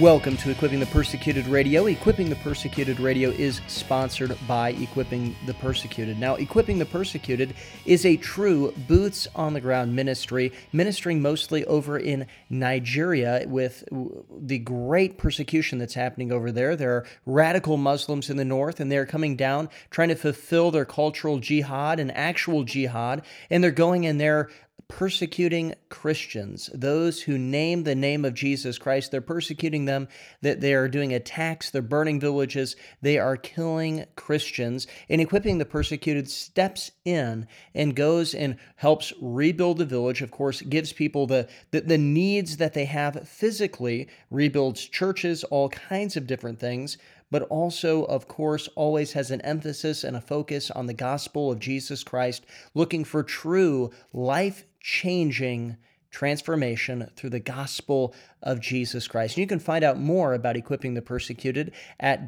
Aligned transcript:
Welcome 0.00 0.38
to 0.38 0.50
Equipping 0.50 0.80
the 0.80 0.86
Persecuted 0.86 1.46
Radio. 1.46 1.84
Equipping 1.84 2.30
the 2.30 2.36
Persecuted 2.36 2.98
Radio 2.98 3.28
is 3.28 3.60
sponsored 3.66 4.34
by 4.48 4.70
Equipping 4.70 5.36
the 5.44 5.52
Persecuted. 5.52 6.18
Now, 6.18 6.36
Equipping 6.36 6.78
the 6.78 6.86
Persecuted 6.86 7.52
is 7.84 8.06
a 8.06 8.16
true 8.16 8.72
boots 8.88 9.28
on 9.34 9.52
the 9.52 9.60
ground 9.60 9.94
ministry, 9.94 10.50
ministering 10.72 11.20
mostly 11.20 11.66
over 11.66 11.98
in 11.98 12.26
Nigeria 12.48 13.44
with 13.46 13.84
the 14.30 14.60
great 14.60 15.18
persecution 15.18 15.78
that's 15.78 15.92
happening 15.92 16.32
over 16.32 16.50
there. 16.50 16.74
There 16.74 16.92
are 16.92 17.06
radical 17.26 17.76
Muslims 17.76 18.30
in 18.30 18.38
the 18.38 18.46
north, 18.46 18.80
and 18.80 18.90
they're 18.90 19.04
coming 19.04 19.36
down 19.36 19.68
trying 19.90 20.08
to 20.08 20.16
fulfill 20.16 20.70
their 20.70 20.86
cultural 20.86 21.38
jihad 21.38 22.00
and 22.00 22.16
actual 22.16 22.64
jihad, 22.64 23.20
and 23.50 23.62
they're 23.62 23.70
going 23.70 24.04
in 24.04 24.16
there 24.16 24.48
persecuting 24.88 25.74
Christians, 25.88 26.68
those 26.74 27.22
who 27.22 27.38
name 27.38 27.84
the 27.84 27.94
name 27.94 28.26
of 28.26 28.34
Jesus 28.34 28.76
Christ. 28.76 29.10
They're 29.10 29.22
persecuting 29.22 29.86
them, 29.86 30.06
that 30.42 30.60
they 30.60 30.74
are 30.74 30.86
doing 30.86 31.14
attacks, 31.14 31.70
they're 31.70 31.80
burning 31.80 32.20
villages, 32.20 32.76
they 33.00 33.18
are 33.18 33.38
killing 33.38 34.04
Christians. 34.16 34.86
And 35.08 35.20
equipping 35.20 35.56
the 35.56 35.64
persecuted 35.64 36.28
steps 36.28 36.90
in 37.06 37.46
and 37.74 37.96
goes 37.96 38.34
and 38.34 38.56
helps 38.76 39.14
rebuild 39.20 39.78
the 39.78 39.86
village, 39.86 40.20
of 40.20 40.30
course, 40.30 40.60
gives 40.60 40.92
people 40.92 41.26
the, 41.26 41.48
the, 41.70 41.80
the 41.80 41.98
needs 41.98 42.58
that 42.58 42.74
they 42.74 42.84
have 42.84 43.26
physically, 43.26 44.08
rebuilds 44.30 44.84
churches, 44.84 45.42
all 45.44 45.70
kinds 45.70 46.18
of 46.18 46.26
different 46.26 46.60
things 46.60 46.98
but 47.32 47.42
also, 47.44 48.04
of 48.04 48.28
course, 48.28 48.68
always 48.76 49.14
has 49.14 49.30
an 49.30 49.40
emphasis 49.40 50.04
and 50.04 50.14
a 50.14 50.20
focus 50.20 50.70
on 50.70 50.86
the 50.86 50.92
gospel 50.92 51.50
of 51.50 51.58
Jesus 51.58 52.04
Christ, 52.04 52.44
looking 52.74 53.04
for 53.04 53.22
true 53.22 53.90
life 54.12 54.64
changing 54.80 55.78
transformation 56.10 57.10
through 57.16 57.30
the 57.30 57.40
gospel 57.40 58.14
of 58.42 58.60
Jesus 58.60 59.08
Christ. 59.08 59.36
And 59.36 59.40
you 59.40 59.46
can 59.46 59.58
find 59.58 59.82
out 59.82 59.98
more 59.98 60.34
about 60.34 60.58
equipping 60.58 60.92
the 60.92 61.00
persecuted 61.00 61.72
at 61.98 62.26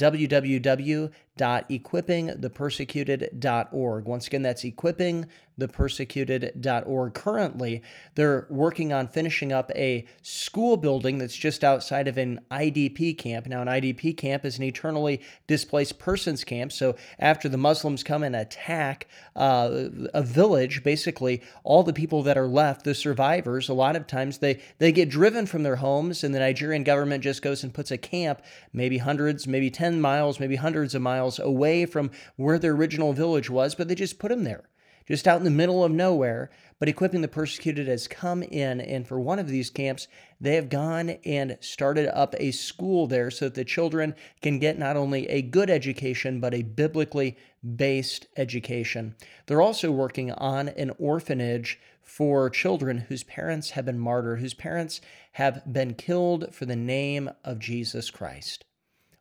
www.equippingthepersecuted.org. 1.38 4.04
Once 4.04 4.26
again, 4.28 4.42
that's 4.42 4.62
equippingthepersecuted.org. 4.62 7.14
Currently, 7.14 7.82
they're 8.14 8.46
working 8.48 8.92
on 8.92 9.08
finishing 9.08 9.52
up 9.52 9.72
a 9.74 10.06
school 10.22 10.76
building 10.76 11.18
that's 11.18 11.34
just 11.34 11.64
outside 11.64 12.06
of 12.06 12.16
an 12.18 12.38
IDP 12.52 13.18
camp. 13.18 13.46
Now, 13.46 13.62
an 13.62 13.68
IDP 13.68 14.16
camp 14.16 14.44
is 14.44 14.58
an 14.58 14.64
internally 14.64 15.20
displaced 15.48 15.98
persons 15.98 16.44
camp. 16.44 16.70
So, 16.70 16.94
after 17.18 17.48
the 17.48 17.58
Muslims 17.58 18.04
come 18.04 18.22
and 18.22 18.36
attack 18.36 19.08
uh, 19.34 19.88
a 20.12 20.22
village, 20.22 20.84
basically, 20.84 21.42
all 21.64 21.82
the 21.82 21.92
people 21.92 22.22
that 22.22 22.38
are 22.38 22.46
left, 22.46 22.84
the 22.84 22.94
survivors, 22.94 23.68
a 23.68 23.74
lot 23.74 23.96
of 23.96 24.06
times 24.06 24.38
they, 24.38 24.60
they 24.78 24.92
get 24.92 25.08
driven 25.08 25.46
from 25.46 25.64
their 25.64 25.74
homes, 25.76 26.22
and 26.22 26.32
the 26.32 26.38
Nigerian 26.38 26.84
government 26.84 27.24
just 27.24 27.42
goes 27.42 27.64
and 27.64 27.74
puts 27.74 27.90
a 27.90 27.98
camp, 27.98 28.40
maybe 28.72 28.98
hundreds, 28.98 29.48
maybe 29.48 29.68
10 29.68 30.00
miles, 30.00 30.38
maybe 30.38 30.54
hundreds 30.54 30.94
of 30.94 31.02
miles 31.02 31.23
away 31.38 31.86
from 31.86 32.10
where 32.36 32.58
their 32.58 32.72
original 32.72 33.12
village 33.12 33.50
was, 33.50 33.74
but 33.74 33.88
they 33.88 33.94
just 33.94 34.18
put 34.18 34.28
them 34.28 34.44
there, 34.44 34.68
just 35.06 35.26
out 35.26 35.38
in 35.38 35.44
the 35.44 35.50
middle 35.50 35.84
of 35.84 35.92
nowhere. 35.92 36.50
But 36.78 36.88
equipping 36.88 37.22
the 37.22 37.28
persecuted 37.28 37.88
has 37.88 38.08
come 38.08 38.42
in, 38.42 38.80
and 38.80 39.06
for 39.06 39.18
one 39.18 39.38
of 39.38 39.48
these 39.48 39.70
camps, 39.70 40.08
they 40.40 40.56
have 40.56 40.68
gone 40.68 41.10
and 41.24 41.56
started 41.60 42.08
up 42.16 42.34
a 42.38 42.50
school 42.50 43.06
there 43.06 43.30
so 43.30 43.46
that 43.46 43.54
the 43.54 43.64
children 43.64 44.14
can 44.42 44.58
get 44.58 44.78
not 44.78 44.96
only 44.96 45.28
a 45.28 45.40
good 45.40 45.70
education, 45.70 46.40
but 46.40 46.52
a 46.52 46.62
biblically 46.62 47.36
based 47.76 48.26
education. 48.36 49.14
They're 49.46 49.62
also 49.62 49.90
working 49.90 50.32
on 50.32 50.68
an 50.68 50.92
orphanage 50.98 51.80
for 52.02 52.50
children 52.50 52.98
whose 53.08 53.22
parents 53.22 53.70
have 53.70 53.86
been 53.86 53.98
martyred, 53.98 54.40
whose 54.40 54.54
parents 54.54 55.00
have 55.32 55.62
been 55.72 55.94
killed 55.94 56.54
for 56.54 56.66
the 56.66 56.76
name 56.76 57.30
of 57.44 57.58
Jesus 57.58 58.10
Christ. 58.10 58.64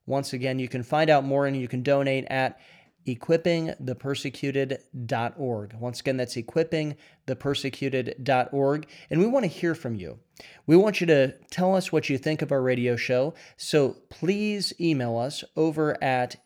Once 0.05 0.33
again, 0.33 0.59
you 0.59 0.67
can 0.67 0.83
find 0.83 1.09
out 1.09 1.23
more 1.23 1.47
and 1.47 1.55
you 1.55 1.67
can 1.67 1.83
donate 1.83 2.25
at 2.29 2.59
equippingthepersecuted.org. 3.07 5.73
Once 5.73 5.99
again, 5.99 6.17
that's 6.17 6.35
equippingthepersecuted.org. 6.35 8.87
And 9.09 9.19
we 9.19 9.25
want 9.25 9.43
to 9.43 9.47
hear 9.47 9.73
from 9.75 9.95
you. 9.95 10.19
We 10.65 10.77
want 10.77 11.01
you 11.01 11.07
to 11.07 11.33
tell 11.51 11.75
us 11.75 11.91
what 11.91 12.09
you 12.09 12.17
think 12.17 12.41
of 12.41 12.51
our 12.51 12.61
radio 12.61 12.95
show. 12.95 13.33
So 13.57 13.97
please 14.09 14.73
email 14.79 15.17
us 15.17 15.43
over 15.55 16.01
at 16.03 16.37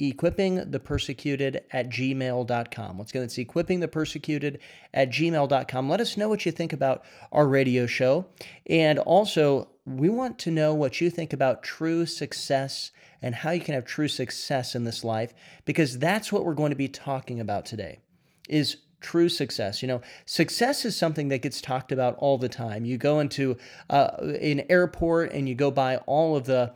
equippingthepersecuted 0.00 1.60
at 1.70 1.88
gmail.com. 1.88 2.98
Once 2.98 3.10
again, 3.10 3.22
it's 3.22 3.36
equippingthepersecuted 3.36 4.58
at 4.92 5.10
gmail.com. 5.10 5.88
Let 5.88 6.00
us 6.00 6.16
know 6.16 6.28
what 6.28 6.44
you 6.44 6.50
think 6.52 6.72
about 6.72 7.04
our 7.32 7.48
radio 7.48 7.86
show. 7.86 8.26
And 8.66 8.98
also, 8.98 9.70
we 9.86 10.08
want 10.08 10.38
to 10.40 10.50
know 10.50 10.74
what 10.74 11.00
you 11.00 11.08
think 11.08 11.32
about 11.32 11.62
true 11.62 12.04
success 12.06 12.90
and 13.22 13.36
how 13.36 13.52
you 13.52 13.60
can 13.60 13.74
have 13.74 13.84
true 13.84 14.08
success 14.08 14.74
in 14.74 14.84
this 14.84 15.04
life, 15.04 15.32
because 15.64 15.98
that's 15.98 16.32
what 16.32 16.44
we're 16.44 16.54
going 16.54 16.70
to 16.70 16.76
be 16.76 16.88
talking 16.88 17.40
about 17.40 17.64
today 17.64 18.00
is 18.48 18.78
true 19.00 19.28
success. 19.28 19.82
You 19.82 19.88
know, 19.88 20.00
success 20.24 20.84
is 20.84 20.96
something 20.96 21.28
that 21.28 21.42
gets 21.42 21.60
talked 21.60 21.92
about 21.92 22.16
all 22.16 22.36
the 22.36 22.48
time. 22.48 22.84
You 22.84 22.98
go 22.98 23.20
into 23.20 23.56
uh, 23.88 24.08
an 24.40 24.64
airport 24.68 25.32
and 25.32 25.48
you 25.48 25.54
go 25.54 25.70
by 25.70 25.98
all 25.98 26.36
of 26.36 26.46
the 26.46 26.74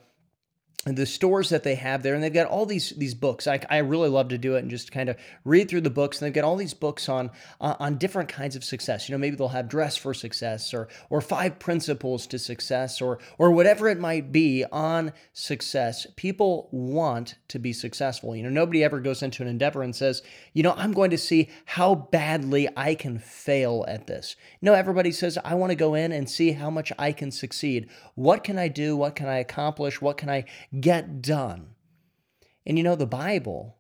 the 0.87 1.05
stores 1.05 1.51
that 1.51 1.63
they 1.63 1.75
have 1.75 2.03
there 2.03 2.15
and 2.15 2.25
they've 2.25 2.33
got 2.33 2.47
all 2.47 2.65
these 2.65 2.91
these 2.97 3.15
books. 3.15 3.47
I, 3.47 3.61
I 3.69 3.79
really 3.79 4.09
love 4.09 4.29
to 4.29 4.39
do 4.39 4.57
it 4.57 4.61
and 4.61 4.71
just 4.71 4.91
kind 4.91 5.11
of 5.11 5.17
read 5.45 5.69
through 5.69 5.83
the 5.83 5.91
books 5.91 6.19
and 6.19 6.27
they've 6.27 6.35
got 6.35 6.45
all 6.45 6.57
these 6.57 6.73
books 6.73 7.07
on 7.07 7.31
uh, 7.61 7.75
on 7.79 7.99
different 7.99 8.31
kinds 8.31 8.57
of 8.57 8.65
success. 8.65 9.07
You 9.07 9.15
know 9.15 9.19
maybe 9.19 9.37
they'll 9.37 9.49
have 9.49 9.69
dress 9.69 9.99
for 9.99 10.15
success 10.15 10.73
or 10.73 10.89
or 11.11 11.21
five 11.21 11.59
principles 11.59 12.27
to 12.29 12.39
success 12.39 13.03
or 13.03 13.19
or 13.37 13.51
whatever 13.51 13.89
it 13.89 14.01
might 14.01 14.33
be 14.33 14.65
on 14.73 15.13
success. 15.35 16.07
People 16.17 16.71
want 16.73 17.35
to 17.49 17.59
be 17.59 17.75
successful. 17.75 18.35
You 18.35 18.43
know 18.43 18.49
nobody 18.49 18.83
ever 18.83 19.01
goes 19.01 19.23
into 19.23 19.43
an 19.43 19.51
endeavor 19.51 19.83
and 19.83 19.95
says 19.95 20.23
you 20.55 20.63
know 20.63 20.73
i'm 20.79 20.93
going 20.93 21.11
to 21.11 21.19
see 21.19 21.51
how 21.67 21.95
badly 21.95 22.69
i 22.75 22.95
can 22.95 23.19
fail 23.19 23.85
at 23.87 24.07
this. 24.07 24.35
No 24.63 24.73
everybody 24.73 25.13
says 25.13 25.37
i 25.45 25.55
want 25.55 25.73
to 25.73 25.77
go 25.77 25.93
in 25.93 26.11
and 26.11 26.29
see 26.29 26.53
how 26.53 26.71
much 26.71 26.91
i 26.99 27.13
can 27.13 27.31
succeed. 27.31 27.91
What 28.15 28.45
can 28.45 28.59
i 28.59 28.69
do? 28.69 28.97
What 28.97 29.15
can 29.15 29.29
i 29.29 29.37
accomplish? 29.37 30.01
What 30.01 30.17
can 30.17 30.31
i 30.31 30.47
get 30.81 31.23
done. 31.23 31.75
And 32.67 32.79
you 32.79 32.85
know, 32.85 32.97
the 32.97 33.07
Bible, 33.07 33.79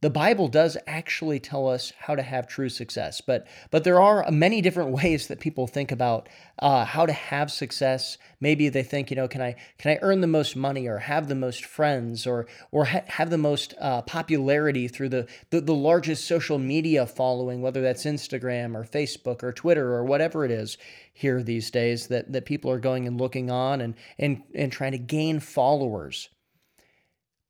the 0.00 0.10
Bible 0.10 0.46
does 0.46 0.76
actually 0.86 1.40
tell 1.40 1.68
us 1.68 1.92
how 1.98 2.14
to 2.14 2.22
have 2.22 2.46
true 2.46 2.68
success, 2.68 3.20
but 3.20 3.46
but 3.70 3.82
there 3.82 4.00
are 4.00 4.30
many 4.30 4.60
different 4.60 4.90
ways 5.02 5.26
that 5.26 5.40
people 5.40 5.66
think 5.66 5.90
about 5.90 6.28
uh, 6.60 6.84
how 6.84 7.04
to 7.04 7.12
have 7.12 7.50
success. 7.50 8.16
Maybe 8.40 8.68
they 8.68 8.84
think, 8.84 9.10
you 9.10 9.16
know, 9.16 9.26
can 9.26 9.42
I 9.42 9.56
can 9.78 9.92
I 9.92 9.98
earn 10.02 10.20
the 10.20 10.26
most 10.26 10.54
money, 10.54 10.86
or 10.86 10.98
have 10.98 11.28
the 11.28 11.34
most 11.34 11.64
friends, 11.64 12.26
or 12.26 12.46
or 12.70 12.84
ha- 12.86 13.04
have 13.06 13.30
the 13.30 13.38
most 13.38 13.74
uh, 13.80 14.02
popularity 14.02 14.86
through 14.86 15.08
the, 15.08 15.26
the 15.50 15.60
the 15.60 15.74
largest 15.74 16.26
social 16.26 16.58
media 16.58 17.04
following, 17.06 17.60
whether 17.60 17.82
that's 17.82 18.04
Instagram 18.04 18.76
or 18.76 18.84
Facebook 18.84 19.42
or 19.42 19.52
Twitter 19.52 19.94
or 19.94 20.04
whatever 20.04 20.44
it 20.44 20.50
is 20.52 20.78
here 21.12 21.42
these 21.42 21.70
days 21.70 22.06
that 22.06 22.32
that 22.32 22.46
people 22.46 22.70
are 22.70 22.78
going 22.78 23.06
and 23.06 23.20
looking 23.20 23.50
on 23.50 23.80
and 23.80 23.94
and 24.18 24.42
and 24.54 24.70
trying 24.70 24.92
to 24.92 24.98
gain 24.98 25.40
followers. 25.40 26.28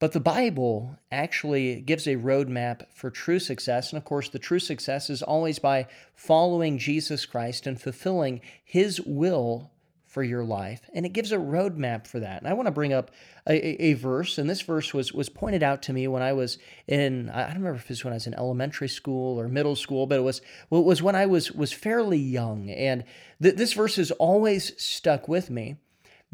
But 0.00 0.12
the 0.12 0.20
Bible 0.20 0.96
actually 1.10 1.80
gives 1.80 2.06
a 2.06 2.16
roadmap 2.16 2.86
for 2.92 3.10
true 3.10 3.40
success. 3.40 3.90
And 3.90 3.98
of 3.98 4.04
course, 4.04 4.28
the 4.28 4.38
true 4.38 4.60
success 4.60 5.10
is 5.10 5.22
always 5.22 5.58
by 5.58 5.88
following 6.14 6.78
Jesus 6.78 7.26
Christ 7.26 7.66
and 7.66 7.80
fulfilling 7.80 8.40
his 8.64 9.00
will 9.00 9.72
for 10.06 10.22
your 10.22 10.44
life. 10.44 10.88
And 10.94 11.04
it 11.04 11.12
gives 11.12 11.32
a 11.32 11.36
roadmap 11.36 12.06
for 12.06 12.20
that. 12.20 12.40
And 12.40 12.48
I 12.48 12.54
want 12.54 12.66
to 12.66 12.72
bring 12.72 12.92
up 12.92 13.10
a, 13.46 13.52
a, 13.52 13.90
a, 13.90 13.92
verse. 13.94 14.38
And 14.38 14.48
this 14.48 14.62
verse 14.62 14.94
was, 14.94 15.12
was 15.12 15.28
pointed 15.28 15.62
out 15.62 15.82
to 15.82 15.92
me 15.92 16.08
when 16.08 16.22
I 16.22 16.32
was 16.32 16.58
in, 16.86 17.28
I 17.28 17.42
don't 17.48 17.56
remember 17.56 17.78
if 17.78 17.84
it 17.84 17.90
was 17.90 18.04
when 18.04 18.14
I 18.14 18.16
was 18.16 18.26
in 18.26 18.34
elementary 18.34 18.88
school 18.88 19.38
or 19.38 19.48
middle 19.48 19.76
school, 19.76 20.06
but 20.06 20.18
it 20.18 20.22
was, 20.22 20.40
well, 20.70 20.80
it 20.80 20.86
was 20.86 21.02
when 21.02 21.14
I 21.14 21.26
was, 21.26 21.52
was 21.52 21.72
fairly 21.72 22.18
young. 22.18 22.70
And 22.70 23.04
th- 23.42 23.56
this 23.56 23.74
verse 23.74 23.96
has 23.96 24.10
always 24.12 24.80
stuck 24.82 25.28
with 25.28 25.50
me 25.50 25.76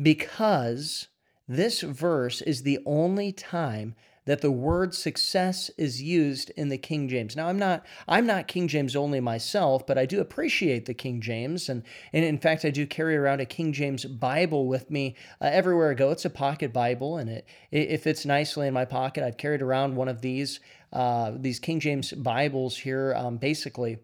because 0.00 1.08
this 1.48 1.82
verse 1.82 2.40
is 2.42 2.62
the 2.62 2.78
only 2.86 3.32
time 3.32 3.94
that 4.26 4.40
the 4.40 4.50
word 4.50 4.94
success 4.94 5.70
is 5.76 6.00
used 6.00 6.50
in 6.56 6.68
the 6.70 6.78
King 6.78 7.08
James. 7.08 7.36
Now 7.36 7.48
I'm 7.48 7.58
not 7.58 7.84
I'm 8.08 8.26
not 8.26 8.48
King 8.48 8.68
James 8.68 8.96
only 8.96 9.20
myself, 9.20 9.86
but 9.86 9.98
I 9.98 10.06
do 10.06 10.20
appreciate 10.20 10.86
the 10.86 10.94
King 10.94 11.20
James 11.20 11.68
and 11.68 11.82
and 12.12 12.24
in 12.24 12.38
fact 12.38 12.64
I 12.64 12.70
do 12.70 12.86
carry 12.86 13.16
around 13.16 13.40
a 13.40 13.46
King 13.46 13.72
James 13.72 14.04
Bible 14.04 14.66
with 14.66 14.90
me 14.90 15.16
uh, 15.40 15.50
everywhere 15.52 15.90
I 15.90 15.94
go. 15.94 16.10
It's 16.10 16.24
a 16.24 16.30
pocket 16.30 16.72
Bible 16.72 17.18
and 17.18 17.28
it 17.28 17.46
it 17.70 17.98
fits 17.98 18.24
nicely 18.24 18.66
in 18.66 18.74
my 18.74 18.84
pocket. 18.84 19.24
I've 19.24 19.36
carried 19.36 19.62
around 19.62 19.96
one 19.96 20.08
of 20.08 20.22
these 20.22 20.60
uh, 20.92 21.32
these 21.36 21.58
King 21.58 21.80
James 21.80 22.12
Bibles 22.12 22.78
here 22.78 23.14
um, 23.16 23.36
basically 23.36 23.98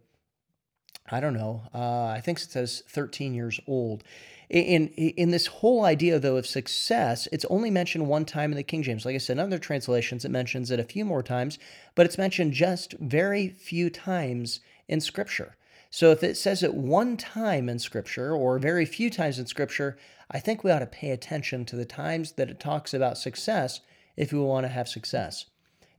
I 1.12 1.20
don't 1.20 1.34
know. 1.34 1.62
Uh, 1.74 2.06
I 2.06 2.20
think 2.20 2.38
it 2.38 2.50
says 2.50 2.84
13 2.88 3.34
years 3.34 3.58
old. 3.66 4.04
In, 4.50 4.88
in 4.88 5.30
this 5.30 5.46
whole 5.46 5.84
idea, 5.84 6.18
though, 6.18 6.36
of 6.36 6.44
success, 6.44 7.28
it's 7.30 7.44
only 7.44 7.70
mentioned 7.70 8.08
one 8.08 8.24
time 8.24 8.50
in 8.50 8.56
the 8.56 8.64
King 8.64 8.82
James. 8.82 9.04
Like 9.04 9.14
I 9.14 9.18
said, 9.18 9.34
in 9.34 9.44
other 9.44 9.60
translations, 9.60 10.24
it 10.24 10.32
mentions 10.32 10.72
it 10.72 10.80
a 10.80 10.84
few 10.84 11.04
more 11.04 11.22
times, 11.22 11.56
but 11.94 12.04
it's 12.04 12.18
mentioned 12.18 12.52
just 12.52 12.94
very 12.94 13.48
few 13.48 13.90
times 13.90 14.58
in 14.88 15.00
Scripture. 15.00 15.56
So 15.88 16.10
if 16.10 16.24
it 16.24 16.36
says 16.36 16.64
it 16.64 16.74
one 16.74 17.16
time 17.16 17.68
in 17.68 17.78
Scripture 17.78 18.34
or 18.34 18.58
very 18.58 18.84
few 18.84 19.08
times 19.08 19.38
in 19.38 19.46
Scripture, 19.46 19.96
I 20.28 20.40
think 20.40 20.64
we 20.64 20.72
ought 20.72 20.80
to 20.80 20.86
pay 20.86 21.12
attention 21.12 21.64
to 21.66 21.76
the 21.76 21.84
times 21.84 22.32
that 22.32 22.50
it 22.50 22.58
talks 22.58 22.92
about 22.92 23.18
success 23.18 23.80
if 24.16 24.32
we 24.32 24.40
want 24.40 24.64
to 24.64 24.68
have 24.68 24.88
success. 24.88 25.46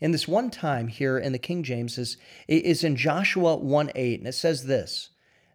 And 0.02 0.14
this 0.14 0.28
one 0.28 0.50
time 0.50 0.90
here 0.90 1.18
in 1.18 1.32
the 1.32 1.40
King 1.40 1.64
James 1.64 1.98
is, 1.98 2.18
is 2.50 2.84
in 2.84 2.98
Joshua 2.98 3.56
1 3.56 3.92
8, 3.96 4.20
and 4.20 4.28
it 4.28 4.34
says 4.34 4.66
this 4.66 5.12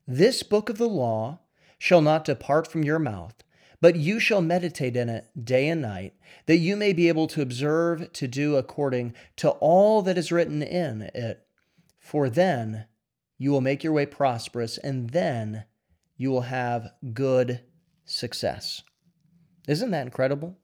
This 0.07 0.43
book 0.43 0.71
of 0.71 0.79
the 0.79 0.89
law 0.89 1.41
shall 1.79 2.01
not 2.01 2.25
depart 2.25 2.67
from 2.67 2.85
your 2.85 2.99
mouth, 2.99 3.35
but 3.81 3.97
you 3.97 4.19
shall 4.19 4.41
meditate 4.41 4.97
in 4.97 5.09
it 5.09 5.29
day 5.45 5.69
and 5.69 5.83
night, 5.83 6.15
that 6.47 6.57
you 6.57 6.77
may 6.77 6.93
be 6.93 7.09
able 7.09 7.27
to 7.27 7.43
observe 7.43 8.13
to 8.13 8.27
do 8.27 8.57
according 8.57 9.15
to 9.37 9.51
all 9.51 10.03
that 10.03 10.19
is 10.19 10.33
written 10.33 10.63
in 10.63 11.03
it. 11.15 11.47
For 11.99 12.31
then 12.31 12.87
you 13.39 13.51
will 13.51 13.61
make 13.61 13.85
your 13.85 13.93
way 13.93 14.07
prosperous, 14.07 14.79
and 14.79 15.11
then 15.11 15.65
you 16.17 16.31
will 16.31 16.43
have 16.43 16.93
good 17.13 17.61
success. 18.05 18.83
Isn't 19.69 19.91
that 19.91 20.07
incredible? 20.07 20.57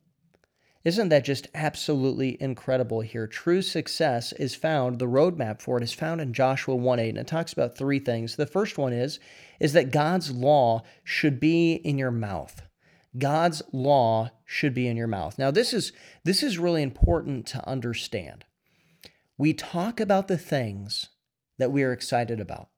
Isn't 0.84 1.11
that 1.11 1.25
just 1.25 1.46
absolutely 1.55 2.40
incredible 2.40 3.02
here? 3.02 3.29
True 3.29 3.62
success 3.62 4.32
is 4.32 4.56
found, 4.56 4.99
the 4.99 5.06
roadmap 5.06 5.62
for 5.62 5.79
it 5.79 5.84
is 5.84 5.93
found 5.93 6.20
in 6.20 6.32
Joshua 6.32 6.75
1 6.75 6.99
8, 6.99 7.08
and 7.11 7.19
it 7.19 7.26
talks 7.29 7.52
about 7.52 7.76
three 7.76 8.00
things. 8.00 8.34
The 8.34 8.46
first 8.46 8.79
one 8.79 8.93
is, 8.93 9.20
is 9.61 9.75
that 9.75 9.93
God's 9.93 10.32
law 10.32 10.82
should 11.05 11.38
be 11.38 11.75
in 11.75 11.99
your 11.99 12.11
mouth. 12.11 12.62
God's 13.17 13.62
law 13.73 14.31
should 14.44 14.75
be 14.75 14.88
in 14.88 14.96
your 14.96 15.06
mouth. 15.06 15.38
Now, 15.38 15.50
this 15.52 15.73
is 15.73 15.93
this 16.25 16.43
is 16.43 16.58
really 16.58 16.82
important 16.82 17.46
to 17.49 17.69
understand. 17.69 18.44
We 19.38 19.52
talk 19.55 20.00
about 20.00 20.28
the 20.28 20.38
things 20.38 21.11
that 21.58 21.70
we 21.70 21.85
are 21.85 21.93
excited 21.93 22.40
about 22.40 22.69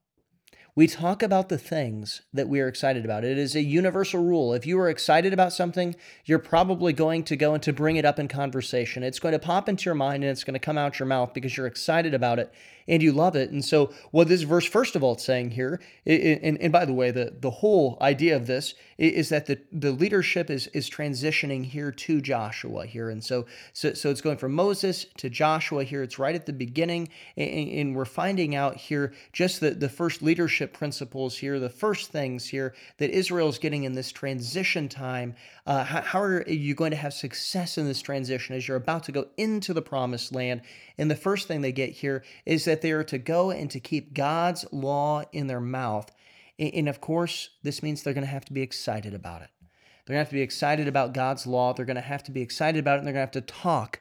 we 0.77 0.89
talk 0.89 1.23
about 1.23 1.49
the 1.49 1.59
things 1.59 2.23
that 2.33 2.49
we 2.49 2.61
are 2.61 2.67
excited 2.67 3.05
about. 3.05 3.25
It 3.25 3.39
is 3.39 3.55
a 3.55 3.63
universal 3.63 4.21
rule. 4.23 4.53
If 4.53 4.67
you 4.67 4.79
are 4.81 4.89
excited 4.89 5.33
about 5.33 5.53
something, 5.53 5.95
you're 6.25 6.41
probably 6.41 6.93
going 6.93 7.23
to 7.25 7.37
go 7.37 7.55
and 7.55 7.63
to 7.63 7.73
bring 7.73 7.95
it 7.95 8.05
up 8.05 8.19
in 8.19 8.27
conversation. 8.27 9.05
It's 9.05 9.21
going 9.21 9.35
to 9.35 9.39
pop 9.39 9.69
into 9.69 9.85
your 9.85 9.95
mind 9.95 10.25
and 10.25 10.33
it's 10.33 10.43
going 10.43 10.55
to 10.55 10.59
come 10.59 10.77
out 10.77 10.99
your 10.99 11.07
mouth 11.07 11.33
because 11.33 11.57
you're 11.57 11.69
excited 11.69 12.13
about 12.13 12.41
it 12.41 12.53
and 12.87 13.03
you 13.03 13.13
love 13.13 13.37
it. 13.37 13.51
And 13.51 13.65
so, 13.65 13.93
what 14.11 14.29
this 14.29 14.43
verse, 14.43 14.67
first 14.67 14.97
of 14.97 15.03
all, 15.03 15.13
it's 15.13 15.25
saying 15.25 15.53
here, 15.53 15.81
and, 16.07 16.59
and 16.61 16.73
by 16.73 16.85
the 16.85 16.93
way, 16.93 17.11
the, 17.11 17.35
the 17.39 17.51
whole 17.51 17.99
idea 18.01 18.37
of 18.37 18.47
this 18.47 18.75
is 18.99 19.29
that 19.31 19.47
the, 19.47 19.59
the 19.73 19.93
leadership 19.93 20.51
is, 20.51 20.69
is 20.69 20.89
transitioning 20.89 21.65
here 21.65 21.91
to 21.91 22.21
Joshua 22.21 22.87
here. 22.87 23.11
And 23.11 23.23
so, 23.23 23.47
so, 23.73 23.93
so 23.95 24.11
it's 24.11 24.21
going 24.21 24.37
from 24.37 24.53
Moses 24.53 25.07
to 25.17 25.29
Joshua 25.29 25.85
here. 25.85 26.03
It's 26.03 26.19
right 26.19 26.35
at 26.35 26.47
the 26.47 26.53
beginning. 26.53 27.09
And, 27.37 27.69
and 27.71 27.97
we're 27.97 28.05
finding 28.05 28.55
out 28.55 28.77
here 28.77 29.13
just 29.33 29.61
the, 29.61 29.71
the 29.71 29.89
first 29.89 30.23
leadership 30.23 30.73
principles 30.73 31.37
here, 31.37 31.59
the 31.59 31.69
first 31.69 32.13
things 32.13 32.47
here 32.47 32.75
that 32.99 33.11
Israel 33.11 33.49
is 33.49 33.59
getting 33.59 33.85
in 33.85 33.95
this 33.95 34.13
transition 34.13 34.89
time. 34.89 35.35
Uh, 35.67 35.83
how, 35.83 36.01
how 36.03 36.21
are 36.21 36.49
you 36.49 36.75
going 36.75 36.91
to 36.91 36.97
have 36.97 37.15
success 37.15 37.79
in 37.79 37.87
this 37.87 38.03
transition 38.03 38.55
as 38.55 38.69
you're 38.69 38.77
about 38.77 39.05
to 39.05 39.13
go 39.13 39.27
into 39.37 39.73
the 39.73 39.83
promised 39.83 40.35
land? 40.35 40.61
And 40.99 41.11
the 41.11 41.17
first 41.17 41.49
thing 41.49 41.61
they 41.61 41.73
get 41.73 41.91
here 41.91 42.23
is 42.47 42.65
that 42.67 42.74
they 42.81 42.93
are 42.93 43.05
to 43.05 43.19
go 43.19 43.51
and 43.51 43.71
to 43.71 43.81
keep 43.81 44.15
God's 44.15 44.65
law 44.73 45.23
in 45.33 45.47
their 45.47 45.61
mouth. 45.61 46.11
And 46.59 46.89
of 46.89 47.01
course, 47.01 47.51
this 47.63 47.83
means 47.83 48.03
they're 48.03 48.15
going 48.15 48.27
to 48.27 48.31
have 48.31 48.45
to 48.45 48.53
be 48.53 48.63
excited 48.63 49.13
about 49.13 49.43
it. 49.43 49.51
They're 50.07 50.15
going 50.15 50.25
to 50.25 50.27
have 50.27 50.31
to 50.31 50.35
be 50.35 50.43
excited 50.43 50.87
about 50.87 51.15
God's 51.15 51.47
law. 51.47 51.73
They're 51.73 51.85
going 51.85 51.97
to 51.97 52.03
have 52.03 52.23
to 52.25 52.31
be 52.31 52.43
excited 52.43 52.79
about 52.79 52.97
it, 52.97 52.99
and 52.99 53.07
they're 53.07 53.15
going 53.15 53.27
to 53.27 53.39
have 53.39 53.47
to 53.47 53.53
talk 53.53 54.01